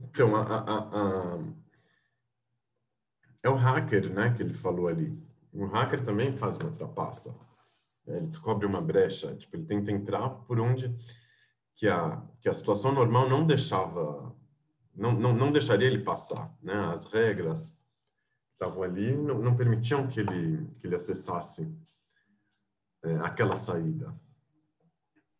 [0.00, 1.38] Então, a, a, a,
[3.42, 5.31] é o hacker, né, que ele falou ali.
[5.52, 7.36] O hacker também faz uma trapaça.
[8.06, 10.92] Ele descobre uma brecha, tipo, ele tenta entrar por onde
[11.74, 14.34] que a, que a situação normal não deixava,
[14.94, 16.74] não, não, não deixaria ele passar, né?
[16.86, 17.80] As regras,
[18.52, 21.76] estavam ali não, não, permitiam que ele, que ele acessasse
[23.04, 24.14] é, aquela saída.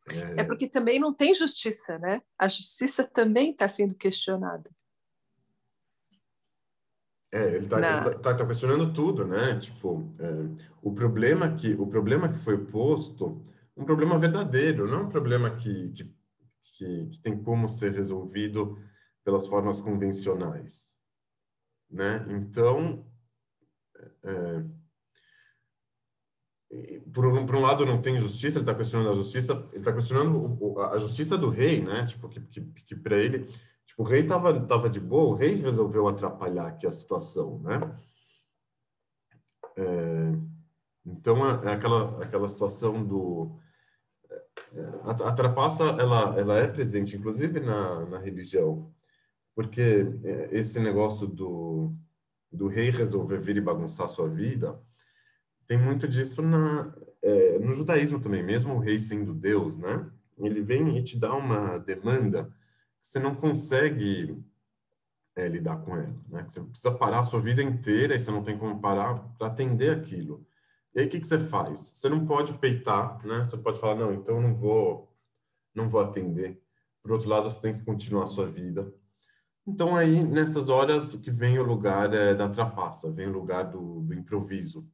[0.09, 0.41] É...
[0.41, 0.45] é...
[0.45, 2.23] porque também não tem justiça, né?
[2.37, 4.71] A justiça também está sendo questionada.
[7.35, 9.59] É, ele está tá, tá, tá, questionando tudo, né?
[9.59, 13.43] Tipo, é, o problema que o problema que foi posto,
[13.75, 16.15] um problema verdadeiro, não um problema que, que,
[16.63, 18.79] que, que tem como ser resolvido
[19.25, 20.99] pelas formas convencionais,
[21.91, 22.23] né?
[22.29, 23.07] Então,
[24.25, 24.65] é,
[27.13, 29.93] por, um, por um lado não tem justiça, ele está questionando a justiça, ele está
[29.93, 32.05] questionando a justiça do rei, né?
[32.05, 33.49] Tipo que, que, que para ele,
[33.93, 37.97] tipo o rei estava tava de boa, o rei resolveu atrapalhar aqui a situação, né?
[39.77, 40.33] É,
[41.07, 43.59] então é, é aquela aquela situação do
[44.73, 48.93] é, a, a trapaça ela ela é presente inclusive na, na religião
[49.55, 51.95] porque é, esse negócio do
[52.53, 54.79] do rei resolver vir e bagunçar sua vida,
[55.67, 60.07] tem muito disso na, é, no judaísmo também, mesmo o rei sendo Deus, né?
[60.39, 62.53] Ele vem e te dá uma demanda
[63.03, 64.43] você não consegue
[65.37, 66.47] é, lidar com ela, né?
[66.49, 69.99] você precisa parar a sua vida inteira e você não tem como parar para atender
[69.99, 70.47] aquilo.
[70.95, 71.81] E aí o que, que você faz?
[71.81, 73.39] Você não pode peitar, né?
[73.39, 75.11] Você pode falar, não, então eu não vou,
[75.75, 76.63] não vou atender.
[77.03, 78.93] Por outro lado, você tem que continuar a sua vida.
[79.67, 84.03] Então, aí, nessas horas que vem o lugar é, da trapaça, vem o lugar do,
[84.03, 84.87] do improviso.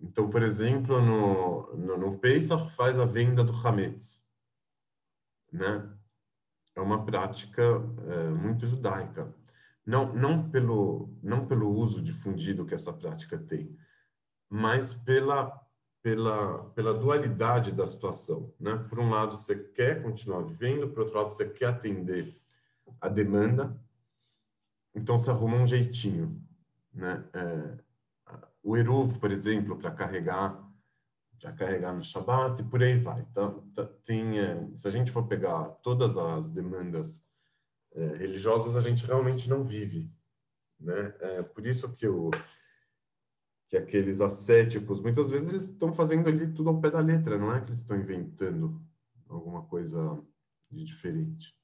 [0.00, 4.24] Então, por exemplo, no, no, no Pesach faz a venda do Hametz,
[5.52, 5.90] né?
[6.74, 9.32] É uma prática é, muito judaica.
[9.84, 13.76] Não, não, pelo, não pelo uso difundido que essa prática tem,
[14.48, 15.60] mas pela,
[16.02, 18.52] pela, pela dualidade da situação.
[18.58, 18.76] Né?
[18.88, 22.38] Por um lado, você quer continuar vivendo, por outro lado, você quer atender
[23.00, 23.76] a demanda,
[24.94, 26.40] então se arruma um jeitinho,
[26.92, 27.24] né?
[27.32, 27.78] É,
[28.62, 30.69] o Eruv, por exemplo, para carregar,
[31.40, 33.20] já carregar no Shabat e por aí vai.
[33.30, 33.66] Então,
[34.04, 37.26] tem, é, se a gente for pegar todas as demandas
[37.92, 40.12] é, religiosas, a gente realmente não vive,
[40.78, 41.14] né?
[41.20, 42.30] É por isso que o
[43.68, 47.54] que aqueles ascéticos, muitas vezes eles estão fazendo ali tudo ao pé da letra, não
[47.54, 48.84] é que eles estão inventando
[49.28, 50.20] alguma coisa
[50.68, 51.56] de diferente.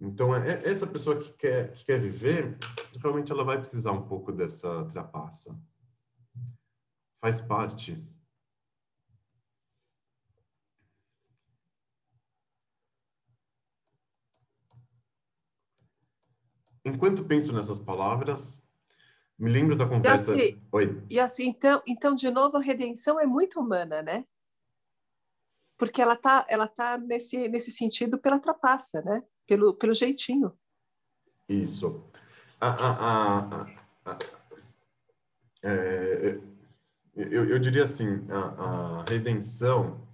[0.00, 2.56] Então, é, essa pessoa que quer, que quer viver,
[2.98, 5.60] realmente ela vai precisar um pouco dessa trapaça.
[7.20, 8.02] Faz parte.
[16.88, 18.66] Enquanto penso nessas palavras,
[19.38, 20.36] me lembro da conversa.
[20.36, 21.02] E assim, Oi.
[21.10, 24.24] E assim, então, então, de novo, a redenção é muito humana, né?
[25.76, 29.22] Porque ela tá, ela tá nesse, nesse sentido pela trapaça, né?
[29.46, 30.52] Pelo, pelo jeitinho.
[31.48, 32.04] Isso.
[32.60, 33.38] A, a,
[34.04, 34.18] a,
[35.62, 36.40] é,
[37.14, 40.06] eu, eu diria assim, a, redenção,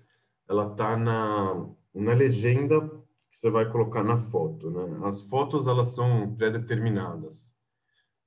[0.49, 2.91] ela tá na, na legenda
[3.35, 5.07] que você vai colocar na foto, né?
[5.07, 7.55] As fotos, elas são pré-determinadas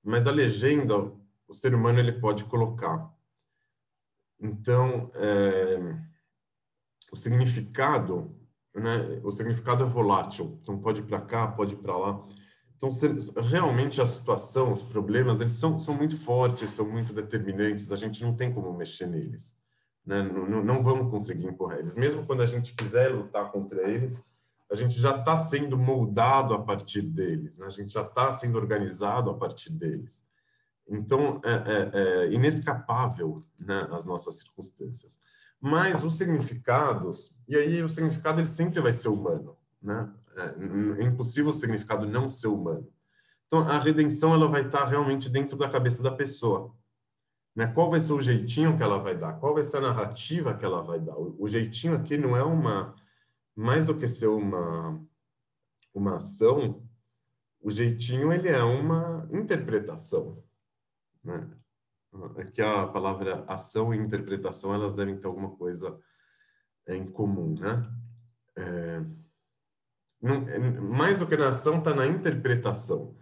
[0.07, 1.11] mas a legenda
[1.47, 3.13] o ser humano ele pode colocar.
[4.39, 5.77] Então, é,
[7.11, 8.33] o significado,
[8.73, 12.25] né, o significado é volátil, então pode ir para cá, pode ir para lá.
[12.75, 12.89] Então,
[13.49, 18.23] realmente a situação, os problemas, eles são, são muito fortes, são muito determinantes, a gente
[18.23, 19.57] não tem como mexer neles.
[20.05, 20.21] Né?
[20.21, 21.97] Não, não vamos conseguir empurrar eles.
[21.97, 24.23] Mesmo quando a gente quiser lutar contra eles,
[24.69, 27.65] a gente já está sendo moldado a partir deles, né?
[27.65, 30.25] a gente já está sendo organizado a partir deles.
[30.89, 35.19] Então, é, é, é inescapável né, as nossas circunstâncias.
[35.59, 40.09] Mas os significados, e aí o significado ele sempre vai ser humano, né?
[40.37, 42.87] É, é impossível o significado não ser humano.
[43.47, 46.75] Então, a redenção ela vai estar realmente dentro da cabeça da pessoa.
[47.55, 47.65] Né?
[47.65, 49.33] Qual vai ser o jeitinho que ela vai dar?
[49.39, 51.17] Qual vai ser a narrativa que ela vai dar?
[51.17, 52.93] O, o jeitinho aqui não é uma
[53.57, 55.03] mais do que ser uma,
[55.91, 56.87] uma ação,
[57.59, 60.43] o jeitinho ele é uma interpretação.
[61.23, 61.49] Né?
[62.35, 65.99] É que a palavra ação e interpretação elas devem ter alguma coisa
[66.87, 67.91] em comum, né?
[68.55, 68.99] É,
[70.21, 73.17] não, é, mais do que na ação está na interpretação.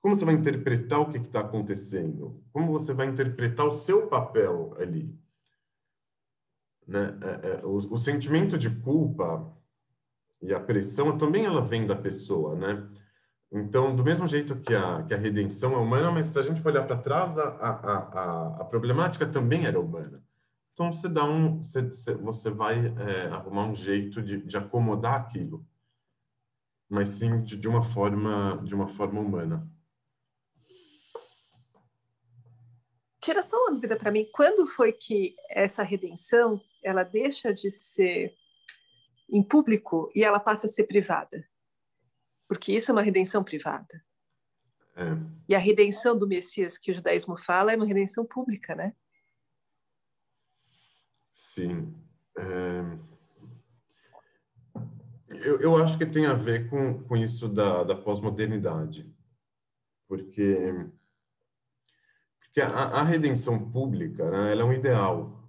[0.00, 2.42] Como você vai interpretar o que está acontecendo?
[2.50, 5.18] Como você vai interpretar o seu papel ali?
[6.86, 7.18] Né?
[7.22, 9.50] É, é, o, o, sentimento de culpa
[10.42, 12.86] e a pressão também ela vem da pessoa, né?
[13.50, 16.60] Então, do mesmo jeito que a, que a redenção é humana, mas se a gente
[16.60, 20.22] for olhar para trás, a, a, a, a, problemática também era humana.
[20.72, 21.82] Então, você dá um, você,
[22.16, 25.64] você vai é, arrumar um jeito de, de acomodar aquilo,
[26.88, 29.66] mas sim de, de uma forma de uma forma humana.
[33.24, 34.28] Tira só uma dúvida para mim.
[34.30, 38.34] Quando foi que essa redenção ela deixa de ser
[39.30, 41.48] em público e ela passa a ser privada.
[42.46, 44.04] Porque isso é uma redenção privada.
[44.94, 45.04] É.
[45.48, 48.94] E a redenção do Messias que o judaísmo fala é uma redenção pública, né?
[51.32, 51.94] Sim.
[52.38, 53.14] É...
[55.30, 59.10] Eu, eu acho que tem a ver com, com isso da, da pós-modernidade.
[60.06, 60.70] Porque,
[62.54, 65.42] porque a, a redenção pública né, ela é um ideal.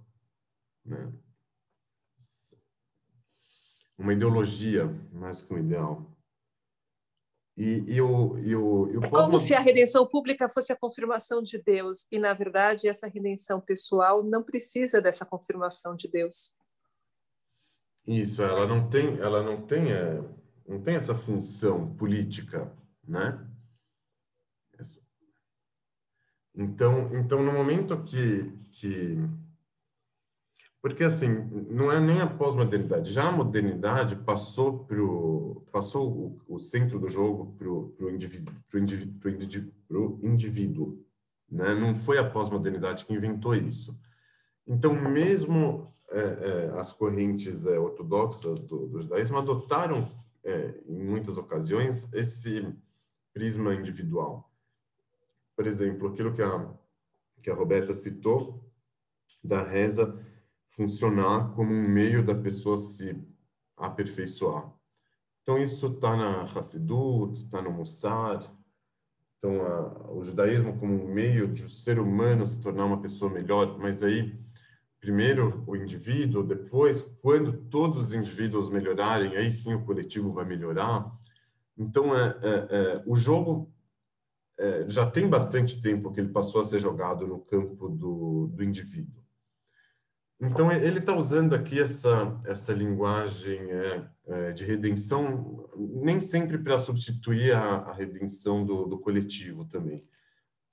[0.84, 1.12] Né?
[3.96, 6.04] uma ideologia mais que um ideal.
[7.56, 10.76] E, e, o, e, o, e o é como se a redenção pública fosse a
[10.76, 16.58] confirmação de Deus, e na verdade essa redenção pessoal não precisa dessa confirmação de Deus.
[18.06, 20.20] Isso, ela não tem, ela não tem, é,
[20.66, 22.76] não tem essa função política,
[23.06, 23.48] né?
[24.76, 25.05] Essa.
[26.56, 29.18] Então, então no momento que, que
[30.80, 31.28] porque, assim,
[31.68, 33.12] não é nem a pós-modernidade.
[33.12, 38.78] Já a modernidade passou, pro, passou o, o centro do jogo para o indivíduo, pro
[38.78, 41.06] indivíduo, pro indivíduo, pro indivíduo
[41.50, 41.74] né?
[41.74, 43.98] Não foi a pós-modernidade que inventou isso.
[44.66, 50.10] Então, mesmo é, é, as correntes é, ortodoxas do, do, judaísmo adotaram,
[50.44, 52.66] é, em muitas ocasiões, esse
[53.32, 54.50] prisma individual.
[55.56, 56.74] Por exemplo, aquilo que a,
[57.42, 58.62] que a Roberta citou,
[59.42, 60.22] da reza
[60.68, 63.18] funcionar como um meio da pessoa se
[63.76, 64.70] aperfeiçoar.
[65.42, 68.52] Então, isso está na Hassidut, está no Mussar.
[69.38, 73.30] Então, a, o judaísmo como um meio de o ser humano se tornar uma pessoa
[73.30, 74.38] melhor, mas aí,
[75.00, 81.10] primeiro o indivíduo, depois, quando todos os indivíduos melhorarem, aí sim o coletivo vai melhorar.
[81.78, 83.72] Então, é, é, é o jogo
[84.58, 88.64] é, já tem bastante tempo que ele passou a ser jogado no campo do, do
[88.64, 89.22] indivíduo.
[90.38, 96.78] Então, ele está usando aqui essa, essa linguagem é, é, de redenção, nem sempre para
[96.78, 100.06] substituir a, a redenção do, do, coletivo também.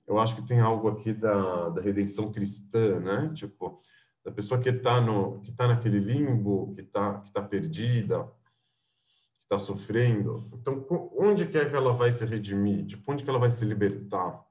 [0.06, 3.32] Eu acho que tem algo aqui da, da redenção cristã, né?
[3.34, 3.80] Tipo,
[4.22, 5.02] da pessoa que está
[5.56, 8.30] tá naquele limbo, que está que tá perdida,
[9.44, 10.50] está sofrendo.
[10.54, 10.84] Então,
[11.16, 12.84] onde que é que ela vai se redimir?
[12.86, 14.44] Tipo, onde que ela vai se libertar?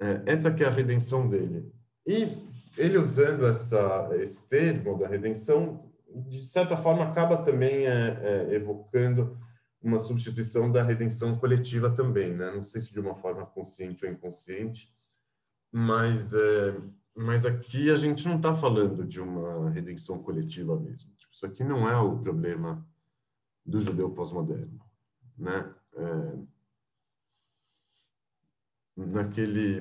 [0.00, 1.72] É, essa que é a redenção dele.
[2.06, 2.28] E
[2.76, 5.90] ele usando essa, esse termo da redenção,
[6.28, 8.18] de certa forma, acaba também é,
[8.50, 9.38] é, evocando
[9.80, 12.50] uma substituição da redenção coletiva também, né?
[12.50, 14.88] Não sei se de uma forma consciente ou inconsciente,
[15.70, 16.74] mas é,
[17.14, 21.12] mas aqui a gente não está falando de uma redenção coletiva mesmo.
[21.16, 22.84] Tipo, isso aqui não é o problema
[23.64, 24.80] do judeu pós-moderno,
[25.38, 25.74] né?
[25.96, 26.38] É,
[28.96, 29.80] naquele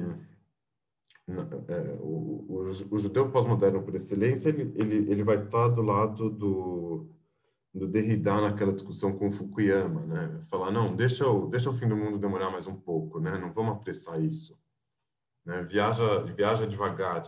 [1.68, 6.30] é, o, o, o, judeu pós-moderno por excelência ele, ele, ele vai estar do lado
[6.30, 7.08] do,
[7.74, 10.42] do Derrida naquela discussão com Fukuyama, né?
[10.44, 13.38] Falar não, deixa o deixa o fim do mundo demorar mais um pouco, né?
[13.38, 14.60] Não vamos apressar isso,
[15.46, 15.64] né?
[15.64, 17.24] Viaja viaja devagar.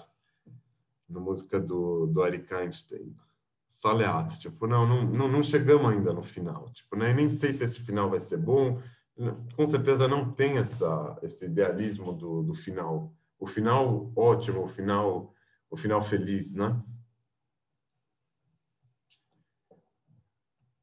[1.07, 3.15] Na música do do Eric Einstein,
[3.75, 7.13] Saleat, tipo não, não não chegamos ainda no final, tipo né?
[7.13, 8.81] Nem sei se esse final vai ser bom.
[9.55, 15.33] Com certeza não tem essa esse idealismo do, do final o final ótimo, o final,
[15.69, 16.81] o final feliz, né?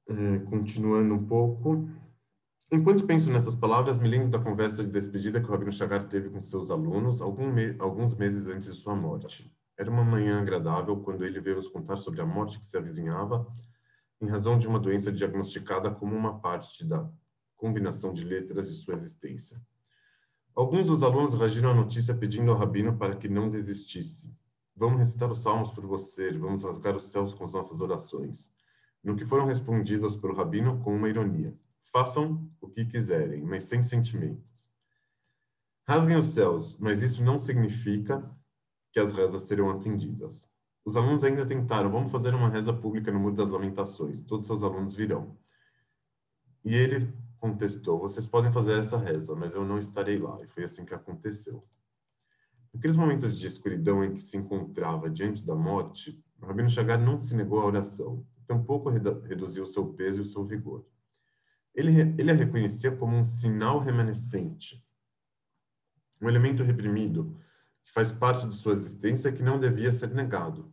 [0.08, 1.88] É, continuando um pouco.
[2.70, 6.30] Enquanto penso nessas palavras, me lembro da conversa de despedida que o Rabino Chagar teve
[6.30, 9.52] com seus alunos algum me alguns meses antes de sua morte.
[9.76, 13.46] Era uma manhã agradável quando ele veio nos contar sobre a morte que se avizinhava
[14.20, 17.10] em razão de uma doença diagnosticada como uma parte da
[17.56, 19.60] combinação de letras de sua existência.
[20.54, 24.32] Alguns dos alunos reagiram à notícia pedindo ao rabino para que não desistisse.
[24.76, 28.50] Vamos recitar os salmos por você, vamos rasgar os céus com as nossas orações.
[29.02, 31.56] No que foram respondidas pelo rabino com uma ironia.
[31.80, 34.70] Façam o que quiserem, mas sem sentimentos.
[35.88, 38.24] Rasguem os céus, mas isso não significa
[38.92, 40.50] que as rezas serão atendidas.
[40.84, 44.62] Os alunos ainda tentaram, vamos fazer uma reza pública no Muro das Lamentações, todos seus
[44.62, 45.36] alunos virão.
[46.64, 50.38] E ele contestou: Vocês podem fazer essa reza, mas eu não estarei lá.
[50.42, 51.66] E foi assim que aconteceu.
[52.72, 57.18] Naqueles momentos de escuridão em que se encontrava diante da morte, o Rabino Chagar não
[57.18, 60.84] se negou à oração, tampouco reduziu seu peso e o seu vigor.
[61.74, 64.84] Ele, ele a reconhecia como um sinal remanescente,
[66.20, 67.36] um elemento reprimido,
[67.84, 70.72] que faz parte de sua existência que não devia ser negado,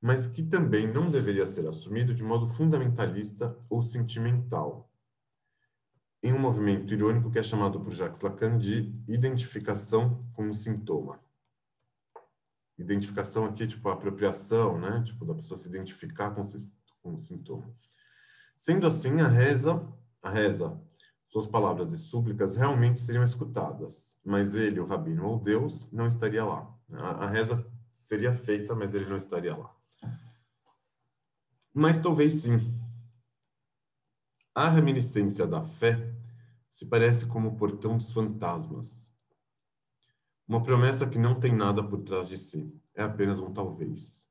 [0.00, 4.88] mas que também não deveria ser assumido de modo fundamentalista ou sentimental,
[6.22, 11.20] em um movimento irônico que é chamado por Jacques Lacan de identificação com o sintoma.
[12.76, 15.02] Identificação aqui, tipo, a apropriação, né?
[15.04, 16.42] Tipo, da pessoa se identificar com,
[17.02, 17.72] com o sintoma.
[18.56, 19.84] Sendo assim, a reza,
[20.22, 20.80] a reza,
[21.28, 26.44] suas palavras e súplicas realmente seriam escutadas, mas ele, o rabino ou Deus, não estaria
[26.44, 26.74] lá.
[26.94, 29.74] A, a reza seria feita, mas ele não estaria lá.
[31.74, 32.74] Mas talvez sim,
[34.54, 36.14] a reminiscência da fé
[36.68, 39.12] se parece como o portão dos fantasmas.
[40.46, 44.27] Uma promessa que não tem nada por trás de si, é apenas um talvez.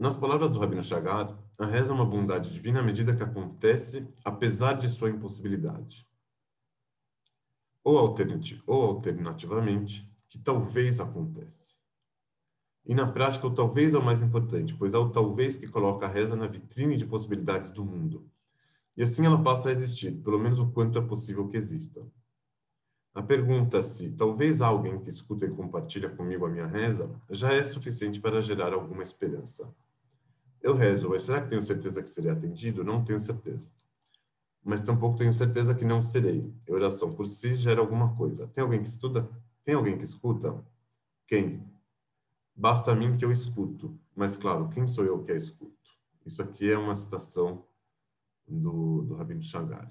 [0.00, 4.08] Nas palavras do Rabino Chagar, a reza é uma bondade divina à medida que acontece,
[4.24, 6.08] apesar de sua impossibilidade.
[7.84, 7.96] Ou,
[8.66, 11.76] ou alternativamente, que talvez acontece.
[12.86, 16.06] E na prática, o talvez é o mais importante, pois é o talvez que coloca
[16.06, 18.28] a reza na vitrine de possibilidades do mundo
[18.96, 22.06] e assim ela passa a existir, pelo menos o quanto é possível que exista.
[23.14, 27.64] A pergunta se talvez alguém que escuta e compartilha comigo a minha reza já é
[27.64, 29.74] suficiente para gerar alguma esperança.
[30.62, 32.84] Eu rezo, mas será que tenho certeza que serei atendido?
[32.84, 33.70] Não tenho certeza.
[34.62, 36.52] Mas tampouco tenho certeza que não serei.
[36.68, 38.46] A oração por si gera alguma coisa.
[38.48, 39.28] Tem alguém que estuda?
[39.64, 40.62] Tem alguém que escuta?
[41.26, 41.66] Quem?
[42.54, 43.98] Basta a mim que eu escuto.
[44.14, 45.90] Mas claro, quem sou eu que a escuto?
[46.26, 47.64] Isso aqui é uma citação
[48.46, 49.90] do, do Rabino Chagar.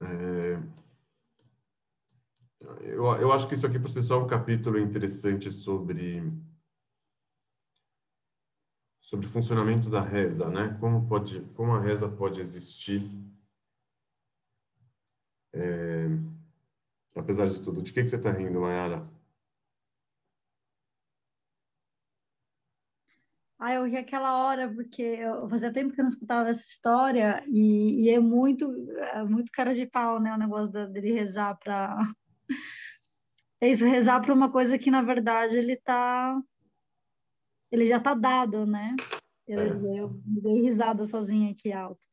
[0.00, 0.60] É,
[2.80, 6.22] eu, eu acho que isso aqui por si só é um capítulo interessante sobre
[9.04, 10.78] sobre o funcionamento da reza, né?
[10.80, 13.02] Como pode, como a reza pode existir
[15.52, 16.06] é,
[17.14, 17.82] apesar de tudo.
[17.82, 19.06] De que, que você está rindo, Mayara?
[23.58, 27.44] Ah, eu ri aquela hora, porque eu fazia tempo que eu não escutava essa história,
[27.46, 28.74] e, e é muito,
[29.12, 31.98] é muito cara de pau, né, o negócio dele rezar para...
[33.60, 36.38] É isso, rezar para uma coisa que, na verdade, ele tá...
[37.70, 38.94] Ele já tá dado, né?
[39.46, 40.00] Eu, é.
[40.00, 42.06] eu dei risada sozinha aqui alto.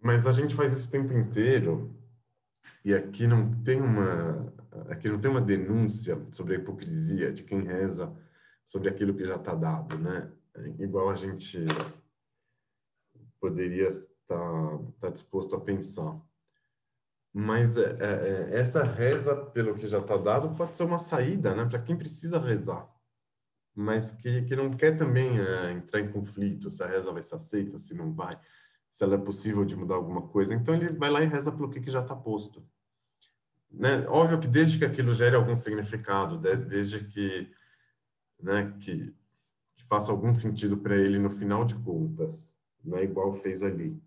[0.00, 1.96] Mas a gente faz isso o tempo inteiro,
[2.84, 4.52] e aqui não tem uma...
[4.88, 8.12] Aqui não tem uma denúncia sobre a hipocrisia de quem reza
[8.64, 10.32] sobre aquilo que já está dado, né?
[10.78, 11.58] igual a gente
[13.40, 16.20] poderia estar, estar disposto a pensar.
[17.32, 21.54] Mas é, é, é essa reza, pelo que já está dado, pode ser uma saída,
[21.54, 22.86] né, para quem precisa rezar,
[23.74, 27.36] mas que, que não quer também é, entrar em conflito, se a reza vai ser
[27.36, 28.38] aceita, se não vai,
[28.90, 30.54] se ela é possível de mudar alguma coisa.
[30.54, 32.66] Então ele vai lá e reza pelo que, que já está posto.
[33.70, 34.06] Né?
[34.08, 37.50] Óbvio que desde que aquilo gere algum significado, desde que,
[38.40, 39.14] né, que,
[39.74, 42.54] que faça algum sentido para ele no final de contas,
[42.84, 43.98] né, igual fez ali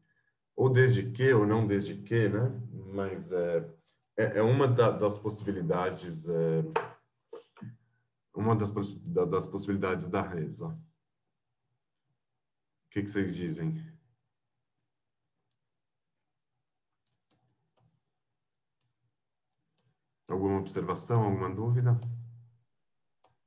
[0.55, 2.51] ou desde que, ou não desde que, né?
[2.93, 3.68] Mas é,
[4.18, 6.63] é, é uma da, das possibilidades, é,
[8.36, 10.68] uma das, das possibilidades da reza.
[12.86, 13.82] O que, que vocês dizem?
[20.28, 22.00] Alguma observação, alguma dúvida?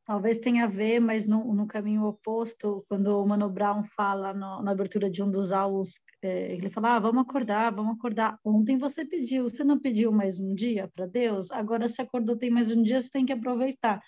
[0.09, 4.63] talvez tenha a ver, mas no, no caminho oposto, quando o Mano Brown fala no,
[4.63, 8.39] na abertura de um dos álbuns, é, ele fala, ah, vamos acordar, vamos acordar.
[8.43, 11.53] Ontem você pediu, você não pediu mais um dia para Deus?
[11.53, 14.01] Agora se acordou, tem mais um dia, você tem que aproveitar.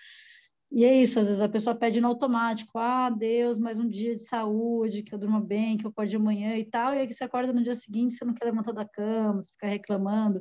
[0.73, 4.15] E é isso, às vezes a pessoa pede no automático, ah, Deus, mais um dia
[4.15, 7.25] de saúde, que eu durma bem, que eu acorde amanhã e tal, e aí você
[7.25, 10.41] acorda no dia seguinte, você não quer levantar da cama, você fica reclamando.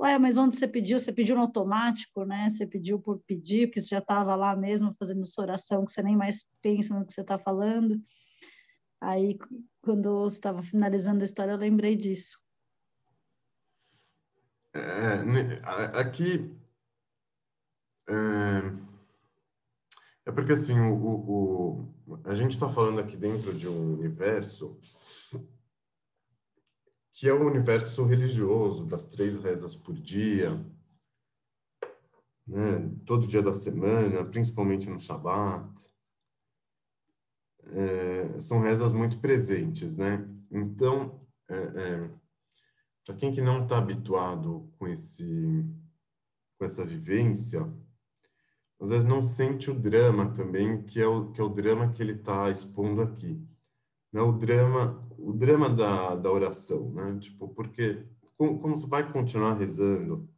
[0.00, 0.98] Ué, mas onde você pediu?
[0.98, 2.48] Você pediu no automático, né?
[2.48, 6.02] Você pediu por pedir, porque você já estava lá mesmo fazendo sua oração, que você
[6.02, 8.02] nem mais pensa no que você está falando.
[9.00, 9.38] Aí,
[9.80, 12.36] quando você estava finalizando a história, eu lembrei disso.
[14.74, 16.50] É, aqui...
[18.08, 18.87] É
[20.28, 24.78] é porque, assim, o, o, o a gente está falando aqui dentro de um universo
[27.14, 30.54] que é o universo religioso, das três rezas por dia,
[32.46, 32.94] né?
[33.06, 35.90] todo dia da semana, principalmente no Shabat.
[37.64, 40.28] É, são rezas muito presentes, né?
[40.50, 42.10] Então, é, é,
[43.04, 45.64] para quem que não está habituado com esse
[46.58, 47.72] com essa vivência,
[48.80, 52.02] às vezes não sente o drama também, que é o, que é o drama que
[52.02, 53.42] ele está expondo aqui.
[54.12, 54.20] Né?
[54.22, 57.18] O drama, o drama da, da oração, né?
[57.20, 58.06] Tipo, porque
[58.36, 60.28] como, como você vai continuar rezando?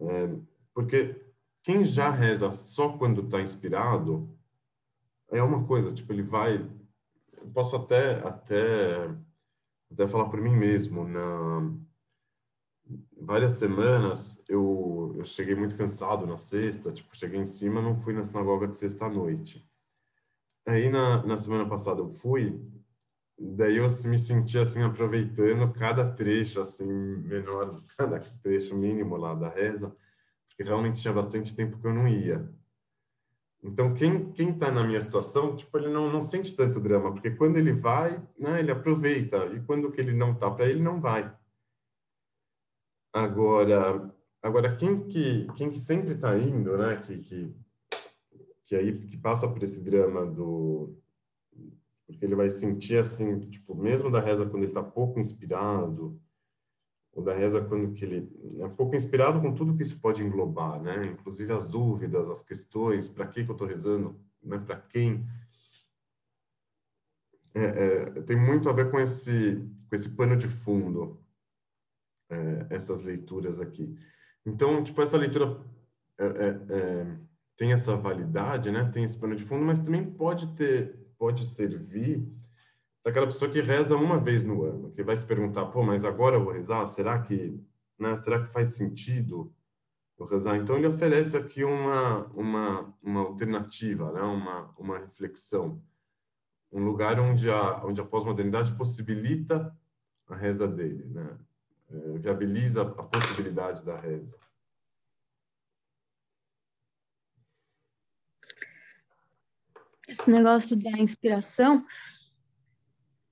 [0.00, 0.36] É,
[0.74, 1.24] porque
[1.62, 4.28] quem já reza só quando está inspirado
[5.30, 6.56] é uma coisa, tipo, ele vai...
[7.32, 9.08] Eu posso até, até,
[9.90, 11.72] até falar por mim mesmo, na
[13.20, 18.12] várias semanas eu, eu cheguei muito cansado na sexta, tipo, cheguei em cima, não fui
[18.12, 19.66] na sinagoga de sexta noite.
[20.66, 22.60] Aí na, na semana passada eu fui,
[23.38, 29.48] daí eu me senti assim aproveitando cada trecho assim menor, cada trecho mínimo lá da
[29.48, 29.94] reza,
[30.48, 32.48] porque realmente tinha bastante tempo que eu não ia.
[33.62, 37.30] Então quem quem está na minha situação, tipo, ele não não sente tanto drama, porque
[37.30, 41.00] quando ele vai, né, ele aproveita, e quando que ele não tá para ele não
[41.00, 41.32] vai.
[43.12, 44.10] Agora,
[44.42, 46.96] agora quem que quem que sempre está indo, né?
[46.96, 47.54] Que, que
[48.64, 50.96] que aí que passa por esse drama do
[52.06, 56.20] porque ele vai sentir assim, tipo, mesmo da reza quando ele está pouco inspirado,
[57.12, 60.80] ou da reza quando que ele é pouco inspirado com tudo que isso pode englobar,
[60.82, 61.06] né?
[61.06, 64.58] Inclusive as dúvidas, as questões, para que que eu estou rezando, né?
[64.58, 65.26] Para quem?
[67.54, 69.56] É, é, tem muito a ver com esse
[69.88, 71.21] com esse pano de fundo
[72.32, 73.94] é, essas leituras aqui.
[74.44, 75.60] Então, tipo, essa leitura
[76.18, 77.18] é, é, é,
[77.56, 78.90] tem essa validade, né?
[78.92, 82.26] Tem esse pano de fundo, mas também pode ter, pode servir
[83.02, 86.04] para aquela pessoa que reza uma vez no ano, que vai se perguntar, pô, mas
[86.04, 86.86] agora eu vou rezar?
[86.86, 87.60] Será que,
[87.98, 88.16] né?
[88.22, 89.52] Será que faz sentido
[90.18, 90.56] eu rezar?
[90.56, 94.22] Então ele oferece aqui uma uma uma alternativa, né?
[94.22, 95.82] Uma uma reflexão,
[96.72, 99.76] um lugar onde a onde a pós-modernidade possibilita
[100.28, 101.38] a reza dele, né?
[101.92, 104.38] É, viabiliza a possibilidade da reza.
[110.08, 111.86] Esse negócio da inspiração,